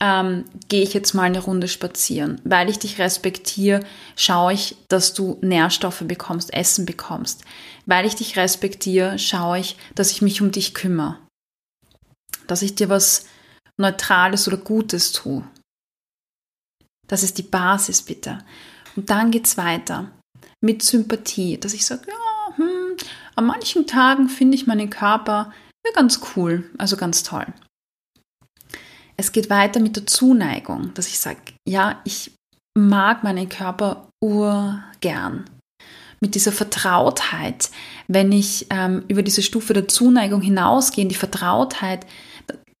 ähm, 0.00 0.44
gehe 0.68 0.82
ich 0.82 0.94
jetzt 0.94 1.14
mal 1.14 1.22
eine 1.22 1.40
Runde 1.40 1.68
spazieren. 1.68 2.40
Weil 2.44 2.68
ich 2.68 2.78
dich 2.78 2.98
respektiere, 2.98 3.80
schaue 4.16 4.52
ich, 4.52 4.76
dass 4.88 5.14
du 5.14 5.38
Nährstoffe 5.40 6.02
bekommst, 6.04 6.52
Essen 6.52 6.86
bekommst. 6.86 7.44
Weil 7.86 8.06
ich 8.06 8.14
dich 8.14 8.36
respektiere, 8.36 9.18
schaue 9.18 9.58
ich, 9.58 9.76
dass 9.94 10.10
ich 10.10 10.22
mich 10.22 10.40
um 10.40 10.50
dich 10.50 10.74
kümmere. 10.74 11.18
Dass 12.46 12.62
ich 12.62 12.74
dir 12.74 12.88
was 12.88 13.26
Neutrales 13.78 14.46
oder 14.48 14.56
Gutes 14.56 15.12
tue. 15.12 15.44
Das 17.06 17.22
ist 17.22 17.38
die 17.38 17.42
Basis, 17.42 18.02
bitte. 18.02 18.38
Und 18.96 19.10
dann 19.10 19.30
geht's 19.30 19.56
weiter 19.56 20.10
mit 20.60 20.82
Sympathie, 20.82 21.58
dass 21.58 21.74
ich 21.74 21.84
sage, 21.84 22.02
ja, 22.08 22.56
hm, 22.56 22.96
an 23.34 23.46
manchen 23.46 23.86
Tagen 23.86 24.28
finde 24.28 24.56
ich 24.56 24.66
meinen 24.66 24.90
Körper 24.90 25.52
ja 25.84 25.92
ganz 25.92 26.20
cool, 26.34 26.68
also 26.78 26.96
ganz 26.96 27.22
toll. 27.22 27.46
Es 29.16 29.32
geht 29.32 29.50
weiter 29.50 29.80
mit 29.80 29.96
der 29.96 30.06
Zuneigung, 30.06 30.92
dass 30.94 31.08
ich 31.08 31.18
sage, 31.18 31.38
ja, 31.66 32.00
ich 32.04 32.32
mag 32.76 33.24
meinen 33.24 33.48
Körper 33.48 34.08
urgern. 34.22 35.44
Mit 36.20 36.34
dieser 36.34 36.52
Vertrautheit, 36.52 37.70
wenn 38.08 38.32
ich 38.32 38.66
ähm, 38.70 39.04
über 39.08 39.22
diese 39.22 39.42
Stufe 39.42 39.74
der 39.74 39.86
Zuneigung 39.86 40.40
hinausgehe, 40.40 41.02
in 41.02 41.10
die 41.10 41.14
Vertrautheit, 41.14 42.06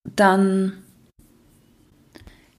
dann 0.04 0.72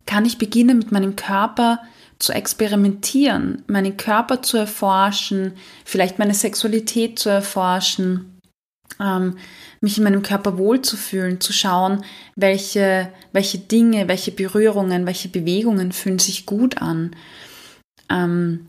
kann 0.05 0.25
ich 0.25 0.37
beginnen, 0.37 0.77
mit 0.77 0.91
meinem 0.91 1.15
Körper 1.15 1.81
zu 2.19 2.31
experimentieren, 2.31 3.63
meinen 3.67 3.97
Körper 3.97 4.41
zu 4.41 4.57
erforschen, 4.57 5.53
vielleicht 5.83 6.19
meine 6.19 6.33
Sexualität 6.33 7.19
zu 7.19 7.29
erforschen, 7.29 8.39
ähm, 8.99 9.37
mich 9.81 9.97
in 9.97 10.03
meinem 10.03 10.23
Körper 10.23 10.57
wohlzufühlen, 10.57 11.39
zu 11.39 11.53
schauen, 11.53 12.03
welche, 12.35 13.11
welche 13.31 13.59
Dinge, 13.59 14.07
welche 14.07 14.31
Berührungen, 14.31 15.05
welche 15.05 15.29
Bewegungen 15.29 15.91
fühlen 15.91 16.19
sich 16.19 16.45
gut 16.45 16.81
an. 16.81 17.15
Ähm, 18.09 18.67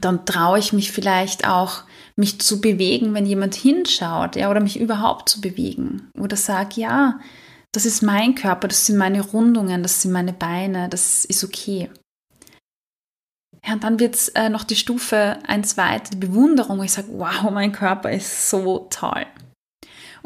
dann 0.00 0.26
traue 0.26 0.58
ich 0.58 0.72
mich 0.72 0.92
vielleicht 0.92 1.46
auch, 1.48 1.84
mich 2.16 2.40
zu 2.40 2.60
bewegen, 2.60 3.12
wenn 3.14 3.26
jemand 3.26 3.54
hinschaut, 3.54 4.36
ja, 4.36 4.50
oder 4.50 4.60
mich 4.60 4.80
überhaupt 4.80 5.28
zu 5.28 5.40
bewegen. 5.40 6.10
Oder 6.18 6.36
sage, 6.36 6.80
ja, 6.80 7.20
das 7.72 7.84
ist 7.84 8.02
mein 8.02 8.34
Körper, 8.34 8.68
das 8.68 8.86
sind 8.86 8.96
meine 8.96 9.20
Rundungen, 9.20 9.82
das 9.82 10.00
sind 10.00 10.12
meine 10.12 10.32
Beine, 10.32 10.88
das 10.88 11.26
ist 11.26 11.44
okay. 11.44 11.90
Ja, 13.66 13.74
und 13.74 13.84
dann 13.84 14.00
wird 14.00 14.14
es 14.14 14.28
äh, 14.28 14.48
noch 14.48 14.64
die 14.64 14.76
Stufe 14.76 15.38
eins 15.46 15.76
weiter, 15.76 16.10
die 16.12 16.26
Bewunderung, 16.26 16.82
ich 16.82 16.92
sage, 16.92 17.08
wow, 17.10 17.50
mein 17.50 17.72
Körper 17.72 18.10
ist 18.10 18.48
so 18.48 18.86
toll. 18.90 19.26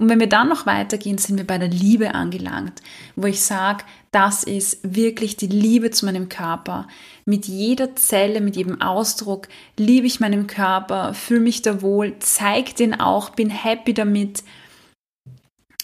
Und 0.01 0.09
wenn 0.09 0.19
wir 0.19 0.31
dann 0.31 0.49
noch 0.49 0.65
weitergehen, 0.65 1.19
sind 1.19 1.37
wir 1.37 1.47
bei 1.47 1.59
der 1.59 1.69
Liebe 1.69 2.15
angelangt, 2.15 2.81
wo 3.17 3.27
ich 3.27 3.43
sage, 3.43 3.85
das 4.13 4.45
ist 4.45 4.79
wirklich 4.83 5.37
die 5.37 5.47
Liebe 5.47 5.91
zu 5.91 6.07
meinem 6.07 6.31
Körper. 6.31 6.89
Mit 7.27 7.45
jeder 7.45 7.95
Zelle, 7.97 8.41
mit 8.41 8.57
jedem 8.57 8.81
Ausdruck 8.81 9.49
liebe 9.77 10.07
ich 10.07 10.19
meinen 10.19 10.47
Körper, 10.47 11.13
fühle 11.13 11.41
mich 11.41 11.61
da 11.61 11.83
wohl, 11.83 12.15
zeige 12.19 12.73
den 12.73 12.99
auch, 12.99 13.29
bin 13.29 13.51
happy 13.51 13.93
damit, 13.93 14.43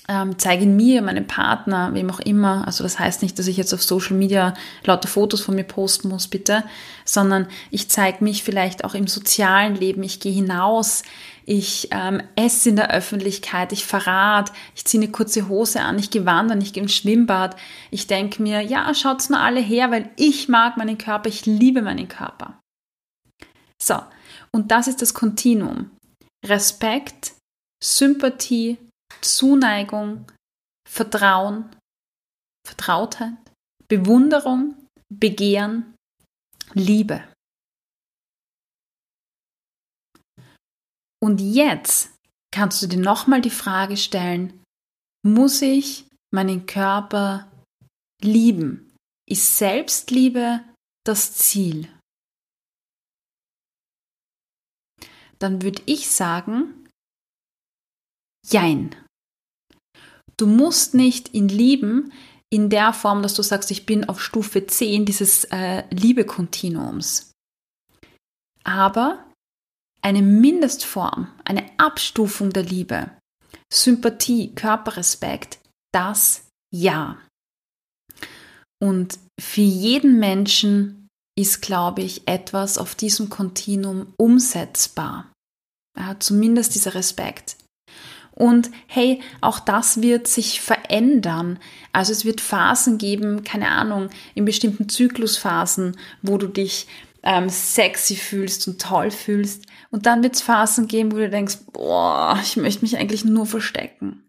ähm, 0.08 0.38
zeige 0.38 0.62
ihn 0.62 0.76
mir, 0.76 1.02
meinem 1.02 1.26
Partner, 1.26 1.92
wem 1.92 2.08
auch 2.10 2.20
immer. 2.20 2.66
Also 2.66 2.84
das 2.84 2.98
heißt 2.98 3.20
nicht, 3.20 3.38
dass 3.38 3.48
ich 3.48 3.58
jetzt 3.58 3.74
auf 3.74 3.82
Social 3.82 4.16
Media 4.16 4.54
lauter 4.84 5.08
Fotos 5.08 5.42
von 5.42 5.56
mir 5.56 5.64
posten 5.64 6.08
muss, 6.08 6.26
bitte, 6.26 6.64
sondern 7.04 7.48
ich 7.70 7.90
zeige 7.90 8.24
mich 8.24 8.44
vielleicht 8.44 8.82
auch 8.82 8.94
im 8.94 9.08
sozialen 9.08 9.74
Leben. 9.74 10.02
Ich 10.02 10.20
gehe 10.20 10.32
hinaus 10.32 11.02
ich 11.48 11.88
ähm, 11.92 12.20
esse 12.34 12.70
in 12.70 12.76
der 12.76 12.90
Öffentlichkeit, 12.90 13.72
ich 13.72 13.86
verrate, 13.86 14.52
ich 14.74 14.84
ziehe 14.84 15.00
eine 15.02 15.12
kurze 15.12 15.48
Hose 15.48 15.80
an, 15.80 15.96
ich 15.96 16.10
gehe 16.10 16.26
wandern, 16.26 16.60
ich 16.60 16.72
gehe 16.72 16.82
ins 16.82 16.94
Schwimmbad. 16.94 17.56
Ich 17.92 18.08
denke 18.08 18.42
mir, 18.42 18.60
ja, 18.62 18.92
schaut's 18.94 19.30
nur 19.30 19.38
alle 19.38 19.60
her, 19.60 19.92
weil 19.92 20.10
ich 20.16 20.48
mag 20.48 20.76
meinen 20.76 20.98
Körper, 20.98 21.28
ich 21.28 21.46
liebe 21.46 21.82
meinen 21.82 22.08
Körper. 22.08 22.60
So, 23.80 24.02
und 24.50 24.72
das 24.72 24.88
ist 24.88 25.00
das 25.02 25.14
Kontinuum. 25.14 25.90
Respekt, 26.44 27.34
Sympathie, 27.82 28.78
Zuneigung, 29.20 30.26
Vertrauen, 30.88 31.70
Vertrautheit, 32.66 33.36
Bewunderung, 33.86 34.74
Begehren, 35.08 35.94
Liebe. 36.74 37.22
Und 41.26 41.40
jetzt 41.40 42.16
kannst 42.54 42.80
du 42.80 42.86
dir 42.86 43.00
nochmal 43.00 43.40
die 43.40 43.50
Frage 43.50 43.96
stellen, 43.96 44.62
muss 45.24 45.60
ich 45.60 46.06
meinen 46.32 46.66
Körper 46.66 47.50
lieben? 48.22 48.94
Ist 49.28 49.58
Selbstliebe 49.58 50.62
das 51.04 51.34
Ziel? 51.34 51.88
Dann 55.40 55.62
würde 55.62 55.82
ich 55.86 56.08
sagen, 56.08 56.88
jein. 58.48 58.94
Du 60.36 60.46
musst 60.46 60.94
nicht 60.94 61.34
ihn 61.34 61.48
lieben 61.48 62.12
in 62.50 62.70
der 62.70 62.92
Form, 62.92 63.22
dass 63.22 63.34
du 63.34 63.42
sagst, 63.42 63.72
ich 63.72 63.84
bin 63.84 64.08
auf 64.08 64.22
Stufe 64.22 64.64
10 64.64 65.04
dieses 65.04 65.42
äh, 65.46 65.82
Liebekontinuums. 65.90 67.32
Aber 68.62 69.25
eine 70.06 70.22
Mindestform, 70.22 71.26
eine 71.44 71.68
Abstufung 71.78 72.50
der 72.50 72.62
Liebe, 72.62 73.10
Sympathie, 73.72 74.54
Körperrespekt, 74.54 75.58
das 75.92 76.46
ja. 76.72 77.18
Und 78.80 79.18
für 79.40 79.62
jeden 79.62 80.20
Menschen 80.20 81.08
ist, 81.36 81.60
glaube 81.60 82.02
ich, 82.02 82.28
etwas 82.28 82.78
auf 82.78 82.94
diesem 82.94 83.30
Kontinuum 83.30 84.14
umsetzbar. 84.16 85.32
Ja, 85.98 86.14
zumindest 86.20 86.76
dieser 86.76 86.94
Respekt. 86.94 87.56
Und 88.30 88.70
hey, 88.86 89.20
auch 89.40 89.58
das 89.58 90.02
wird 90.02 90.28
sich 90.28 90.60
verändern. 90.60 91.58
Also 91.90 92.12
es 92.12 92.24
wird 92.24 92.40
Phasen 92.40 92.98
geben, 92.98 93.42
keine 93.42 93.70
Ahnung, 93.70 94.10
in 94.36 94.44
bestimmten 94.44 94.88
Zyklusphasen, 94.88 95.96
wo 96.22 96.38
du 96.38 96.46
dich 96.46 96.86
ähm, 97.26 97.48
sexy 97.48 98.14
fühlst 98.14 98.66
und 98.68 98.80
toll 98.80 99.10
fühlst. 99.10 99.66
Und 99.90 100.06
dann 100.06 100.22
wird 100.22 100.36
es 100.36 100.42
Phasen 100.42 100.86
geben, 100.86 101.12
wo 101.12 101.16
du 101.16 101.28
denkst, 101.28 101.58
boah, 101.72 102.38
ich 102.42 102.56
möchte 102.56 102.82
mich 102.82 102.96
eigentlich 102.96 103.24
nur 103.24 103.46
verstecken. 103.46 104.22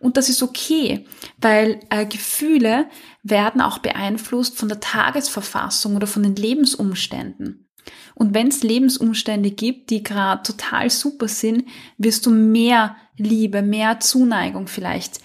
Und 0.00 0.16
das 0.16 0.28
ist 0.28 0.42
okay, 0.42 1.06
weil 1.38 1.80
äh, 1.90 2.04
Gefühle 2.04 2.86
werden 3.22 3.60
auch 3.60 3.78
beeinflusst 3.78 4.56
von 4.56 4.68
der 4.68 4.80
Tagesverfassung 4.80 5.96
oder 5.96 6.06
von 6.06 6.22
den 6.22 6.34
Lebensumständen. 6.34 7.68
Und 8.14 8.34
wenn 8.34 8.48
es 8.48 8.62
Lebensumstände 8.62 9.50
gibt, 9.50 9.90
die 9.90 10.02
gerade 10.02 10.42
total 10.42 10.90
super 10.90 11.28
sind, 11.28 11.64
wirst 11.98 12.26
du 12.26 12.30
mehr 12.30 12.96
Liebe, 13.16 13.62
mehr 13.62 14.00
Zuneigung 14.00 14.66
vielleicht 14.66 15.20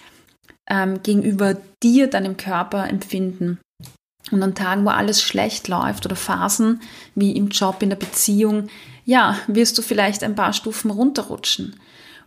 ähm, 0.68 1.02
gegenüber 1.02 1.56
dir, 1.82 2.08
deinem 2.08 2.36
Körper 2.36 2.88
empfinden. 2.88 3.58
Und 4.30 4.42
an 4.42 4.54
Tagen, 4.54 4.84
wo 4.84 4.90
alles 4.90 5.22
schlecht 5.22 5.68
läuft 5.68 6.04
oder 6.06 6.16
Phasen 6.16 6.80
wie 7.14 7.32
im 7.32 7.48
Job, 7.48 7.82
in 7.82 7.90
der 7.90 7.96
Beziehung, 7.96 8.68
ja, 9.04 9.38
wirst 9.46 9.78
du 9.78 9.82
vielleicht 9.82 10.22
ein 10.22 10.34
paar 10.34 10.52
Stufen 10.52 10.90
runterrutschen. 10.90 11.80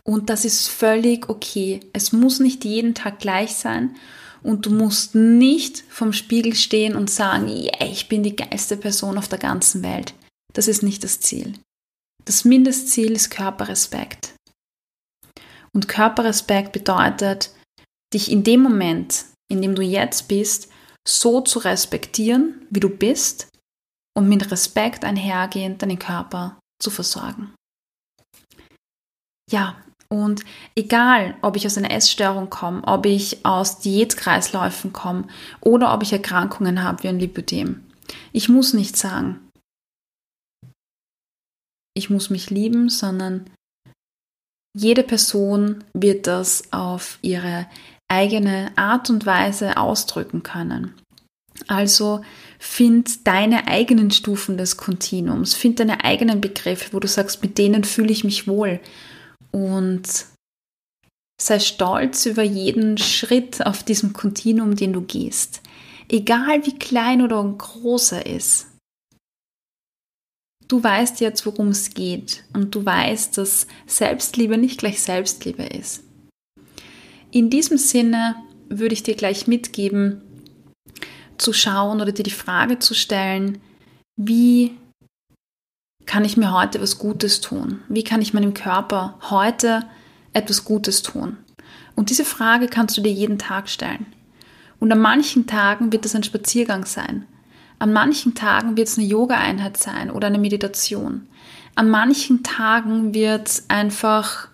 Und 0.04 0.30
das 0.30 0.44
ist 0.44 0.68
völlig 0.68 1.28
okay. 1.28 1.80
Es 1.92 2.12
muss 2.12 2.40
nicht 2.40 2.64
jeden 2.64 2.94
Tag 2.94 3.20
gleich 3.20 3.54
sein. 3.54 3.94
Und 4.42 4.66
du 4.66 4.70
musst 4.70 5.14
nicht 5.14 5.84
vom 5.88 6.12
Spiegel 6.12 6.54
stehen 6.54 6.96
und 6.96 7.08
sagen, 7.08 7.46
yeah, 7.46 7.86
ich 7.88 8.08
bin 8.08 8.24
die 8.24 8.34
geilste 8.34 8.76
Person 8.76 9.16
auf 9.16 9.28
der 9.28 9.38
ganzen 9.38 9.84
Welt. 9.84 10.14
Das 10.52 10.66
ist 10.66 10.82
nicht 10.82 11.04
das 11.04 11.20
Ziel. 11.20 11.54
Das 12.24 12.44
Mindestziel 12.44 13.12
ist 13.12 13.30
Körperrespekt. 13.30 14.34
Und 15.72 15.88
Körperrespekt 15.88 16.72
bedeutet, 16.72 17.50
dich 18.12 18.30
in 18.30 18.44
dem 18.44 18.60
Moment, 18.60 19.24
in 19.48 19.62
dem 19.62 19.74
du 19.74 19.82
jetzt 19.82 20.28
bist, 20.28 20.68
so 21.06 21.40
zu 21.40 21.58
respektieren, 21.58 22.66
wie 22.70 22.80
du 22.80 22.88
bist 22.88 23.48
und 24.16 24.28
mit 24.28 24.50
Respekt 24.50 25.04
einhergehend 25.04 25.82
deinen 25.82 25.98
Körper 25.98 26.58
zu 26.80 26.90
versorgen. 26.90 27.54
Ja, 29.50 29.76
und 30.08 30.44
egal, 30.74 31.36
ob 31.40 31.56
ich 31.56 31.66
aus 31.66 31.78
einer 31.78 31.90
Essstörung 31.90 32.50
komme, 32.50 32.82
ob 32.84 33.06
ich 33.06 33.44
aus 33.46 33.78
Diätkreisläufen 33.78 34.92
komme 34.92 35.26
oder 35.60 35.94
ob 35.94 36.02
ich 36.02 36.12
Erkrankungen 36.12 36.82
habe 36.82 37.02
wie 37.02 37.08
ein 37.08 37.18
Lipödem, 37.18 37.84
ich 38.32 38.48
muss 38.48 38.74
nicht 38.74 38.96
sagen, 38.96 39.48
ich 41.94 42.10
muss 42.10 42.30
mich 42.30 42.50
lieben, 42.50 42.88
sondern 42.88 43.50
jede 44.74 45.02
Person 45.02 45.84
wird 45.94 46.26
das 46.26 46.72
auf 46.72 47.18
ihre 47.22 47.66
eigene 48.12 48.70
Art 48.76 49.08
und 49.08 49.24
Weise 49.24 49.78
ausdrücken 49.78 50.42
können. 50.42 50.94
Also 51.66 52.20
find 52.58 53.26
deine 53.26 53.68
eigenen 53.68 54.10
Stufen 54.10 54.58
des 54.58 54.76
Kontinuums, 54.76 55.54
find 55.54 55.80
deine 55.80 56.04
eigenen 56.04 56.40
Begriffe, 56.40 56.92
wo 56.92 57.00
du 57.00 57.08
sagst, 57.08 57.42
mit 57.42 57.56
denen 57.56 57.84
fühle 57.84 58.12
ich 58.12 58.24
mich 58.24 58.46
wohl 58.46 58.80
und 59.50 60.26
sei 61.40 61.58
stolz 61.58 62.26
über 62.26 62.42
jeden 62.42 62.98
Schritt 62.98 63.64
auf 63.64 63.82
diesem 63.82 64.12
Kontinuum, 64.12 64.76
den 64.76 64.92
du 64.92 65.00
gehst. 65.00 65.62
Egal 66.08 66.66
wie 66.66 66.78
klein 66.78 67.22
oder 67.22 67.42
groß 67.42 68.12
er 68.12 68.26
ist. 68.26 68.66
Du 70.68 70.82
weißt 70.82 71.20
jetzt, 71.20 71.46
worum 71.46 71.68
es 71.68 71.94
geht 71.94 72.44
und 72.52 72.74
du 72.74 72.84
weißt, 72.84 73.38
dass 73.38 73.66
Selbstliebe 73.86 74.58
nicht 74.58 74.78
gleich 74.78 75.00
Selbstliebe 75.00 75.64
ist. 75.64 76.02
In 77.32 77.48
diesem 77.48 77.78
Sinne 77.78 78.36
würde 78.68 78.92
ich 78.92 79.02
dir 79.02 79.14
gleich 79.14 79.46
mitgeben, 79.46 80.20
zu 81.38 81.54
schauen 81.54 82.02
oder 82.02 82.12
dir 82.12 82.22
die 82.22 82.30
Frage 82.30 82.78
zu 82.78 82.92
stellen, 82.94 83.58
wie 84.16 84.76
kann 86.04 86.26
ich 86.26 86.36
mir 86.36 86.52
heute 86.52 86.80
was 86.82 86.98
Gutes 86.98 87.40
tun? 87.40 87.80
Wie 87.88 88.04
kann 88.04 88.20
ich 88.20 88.34
meinem 88.34 88.52
Körper 88.52 89.18
heute 89.30 89.86
etwas 90.34 90.64
Gutes 90.64 91.02
tun? 91.02 91.38
Und 91.96 92.10
diese 92.10 92.26
Frage 92.26 92.66
kannst 92.66 92.98
du 92.98 93.00
dir 93.00 93.12
jeden 93.12 93.38
Tag 93.38 93.70
stellen. 93.70 94.06
Und 94.78 94.92
an 94.92 95.00
manchen 95.00 95.46
Tagen 95.46 95.90
wird 95.90 96.04
es 96.04 96.14
ein 96.14 96.24
Spaziergang 96.24 96.84
sein. 96.84 97.26
An 97.78 97.94
manchen 97.94 98.34
Tagen 98.34 98.76
wird 98.76 98.88
es 98.88 98.98
eine 98.98 99.06
Yoga-Einheit 99.06 99.78
sein 99.78 100.10
oder 100.10 100.26
eine 100.26 100.38
Meditation. 100.38 101.28
An 101.76 101.88
manchen 101.88 102.42
Tagen 102.42 103.14
wird 103.14 103.48
es 103.48 103.70
einfach 103.70 104.51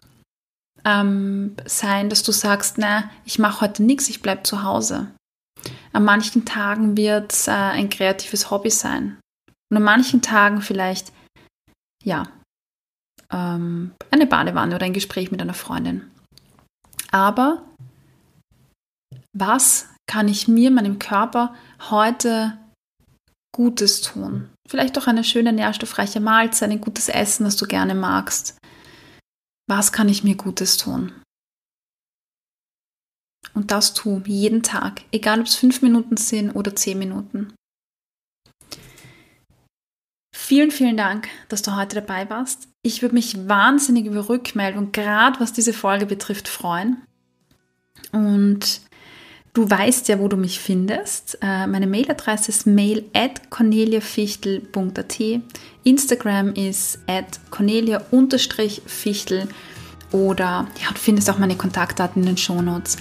ähm, 0.84 1.56
sein, 1.66 2.10
dass 2.10 2.22
du 2.22 2.32
sagst, 2.32 2.78
na, 2.78 3.10
ich 3.24 3.38
mache 3.38 3.62
heute 3.62 3.82
nichts, 3.82 4.08
ich 4.08 4.22
bleibe 4.22 4.42
zu 4.42 4.62
Hause. 4.62 5.12
An 5.92 6.04
manchen 6.04 6.44
Tagen 6.44 6.96
wird 6.96 7.32
es 7.32 7.48
äh, 7.48 7.52
ein 7.52 7.90
kreatives 7.90 8.50
Hobby 8.50 8.70
sein. 8.70 9.18
Und 9.70 9.76
an 9.76 9.82
manchen 9.82 10.22
Tagen 10.22 10.62
vielleicht, 10.62 11.12
ja, 12.04 12.28
ähm, 13.32 13.92
eine 14.10 14.26
Badewanne 14.26 14.74
oder 14.74 14.86
ein 14.86 14.92
Gespräch 14.92 15.30
mit 15.30 15.42
einer 15.42 15.54
Freundin. 15.54 16.10
Aber 17.10 17.62
was 19.36 19.88
kann 20.08 20.28
ich 20.28 20.48
mir, 20.48 20.70
meinem 20.70 20.98
Körper 20.98 21.54
heute 21.90 22.56
Gutes 23.58 24.02
tun. 24.02 24.50
Vielleicht 24.68 24.98
auch 24.98 25.06
eine 25.06 25.24
schöne 25.24 25.52
nährstoffreiche 25.52 26.20
Mahlzeit, 26.20 26.70
ein 26.70 26.80
gutes 26.80 27.08
Essen, 27.08 27.44
das 27.44 27.56
du 27.56 27.66
gerne 27.66 27.94
magst. 27.94 28.57
Was 29.68 29.92
kann 29.92 30.08
ich 30.08 30.24
mir 30.24 30.34
Gutes 30.34 30.78
tun? 30.78 31.12
Und 33.54 33.70
das 33.70 33.92
tu 33.94 34.22
jeden 34.24 34.62
Tag, 34.62 35.02
egal 35.12 35.40
ob 35.40 35.46
es 35.46 35.56
fünf 35.56 35.82
Minuten 35.82 36.16
sind 36.16 36.52
oder 36.52 36.74
zehn 36.74 36.98
Minuten. 36.98 37.52
Vielen, 40.34 40.70
vielen 40.70 40.96
Dank, 40.96 41.28
dass 41.50 41.60
du 41.60 41.76
heute 41.76 41.96
dabei 41.96 42.30
warst. 42.30 42.68
Ich 42.82 43.02
würde 43.02 43.14
mich 43.14 43.48
wahnsinnig 43.48 44.06
über 44.06 44.30
Rückmeldung, 44.30 44.92
gerade 44.92 45.38
was 45.40 45.52
diese 45.52 45.74
Folge 45.74 46.06
betrifft, 46.06 46.48
freuen. 46.48 47.04
Und 48.12 48.80
Du 49.54 49.68
weißt 49.68 50.08
ja, 50.08 50.18
wo 50.18 50.28
du 50.28 50.36
mich 50.36 50.60
findest. 50.60 51.38
Äh, 51.42 51.66
meine 51.66 51.86
Mailadresse 51.86 52.50
ist 52.50 52.66
mail 52.66 53.04
at 53.14 53.50
corneliafichtel.at. 53.50 55.20
Instagram 55.84 56.52
ist 56.52 56.98
at 57.06 57.40
cornelia-fichtel 57.50 59.48
oder 60.12 60.66
ja, 60.82 60.88
du 60.90 60.98
findest 60.98 61.30
auch 61.30 61.38
meine 61.38 61.56
Kontaktdaten 61.56 62.22
in 62.22 62.26
den 62.26 62.36
Shownotes. 62.36 62.96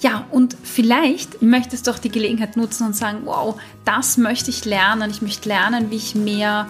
Ja, 0.00 0.26
und 0.30 0.56
vielleicht 0.62 1.40
möchtest 1.40 1.86
du 1.86 1.90
auch 1.90 1.98
die 1.98 2.10
Gelegenheit 2.10 2.56
nutzen 2.56 2.86
und 2.86 2.94
sagen, 2.94 3.20
wow, 3.24 3.58
das 3.86 4.18
möchte 4.18 4.50
ich 4.50 4.64
lernen. 4.66 5.10
Ich 5.10 5.22
möchte 5.22 5.48
lernen, 5.48 5.90
wie 5.90 5.96
ich 5.96 6.14
mehr 6.14 6.68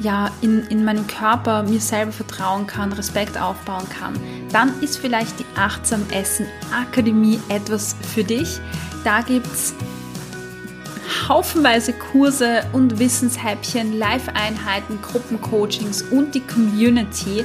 ja, 0.00 0.30
in, 0.40 0.66
in 0.68 0.84
meinem 0.84 1.06
Körper 1.06 1.62
mir 1.62 1.80
selber 1.80 2.12
vertrauen 2.12 2.66
kann, 2.66 2.92
Respekt 2.92 3.40
aufbauen 3.40 3.88
kann, 3.88 4.18
dann 4.52 4.72
ist 4.82 4.98
vielleicht 4.98 5.38
die 5.38 5.46
Achtsam 5.56 6.04
Essen 6.10 6.46
Akademie 6.72 7.40
etwas 7.48 7.96
für 8.14 8.24
dich. 8.24 8.60
Da 9.04 9.20
gibt 9.20 9.46
es 9.46 9.74
haufenweise 11.28 11.92
Kurse 11.92 12.64
und 12.72 12.98
Wissenshäppchen, 12.98 13.98
Live-Einheiten, 13.98 15.00
Gruppencoachings 15.02 16.02
und 16.02 16.34
die 16.34 16.40
Community, 16.40 17.44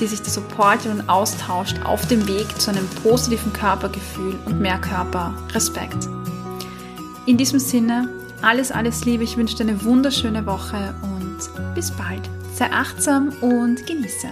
die 0.00 0.06
sich 0.06 0.20
da 0.20 0.30
supportet 0.30 0.90
und 0.92 1.08
austauscht 1.08 1.76
auf 1.84 2.06
dem 2.08 2.26
Weg 2.26 2.60
zu 2.60 2.70
einem 2.70 2.88
positiven 3.02 3.52
Körpergefühl 3.52 4.36
und 4.44 4.60
mehr 4.60 4.78
Körperrespekt. 4.78 6.08
In 7.26 7.36
diesem 7.36 7.58
Sinne, 7.60 8.08
alles, 8.42 8.70
alles 8.70 9.04
Liebe. 9.04 9.24
Ich 9.24 9.36
wünsche 9.36 9.56
dir 9.56 9.62
eine 9.62 9.82
wunderschöne 9.84 10.44
Woche 10.44 10.94
und 11.02 11.13
bis 11.74 11.90
bald. 11.90 12.28
Sei 12.54 12.70
achtsam 12.70 13.30
und 13.40 13.86
genieße. 13.86 14.28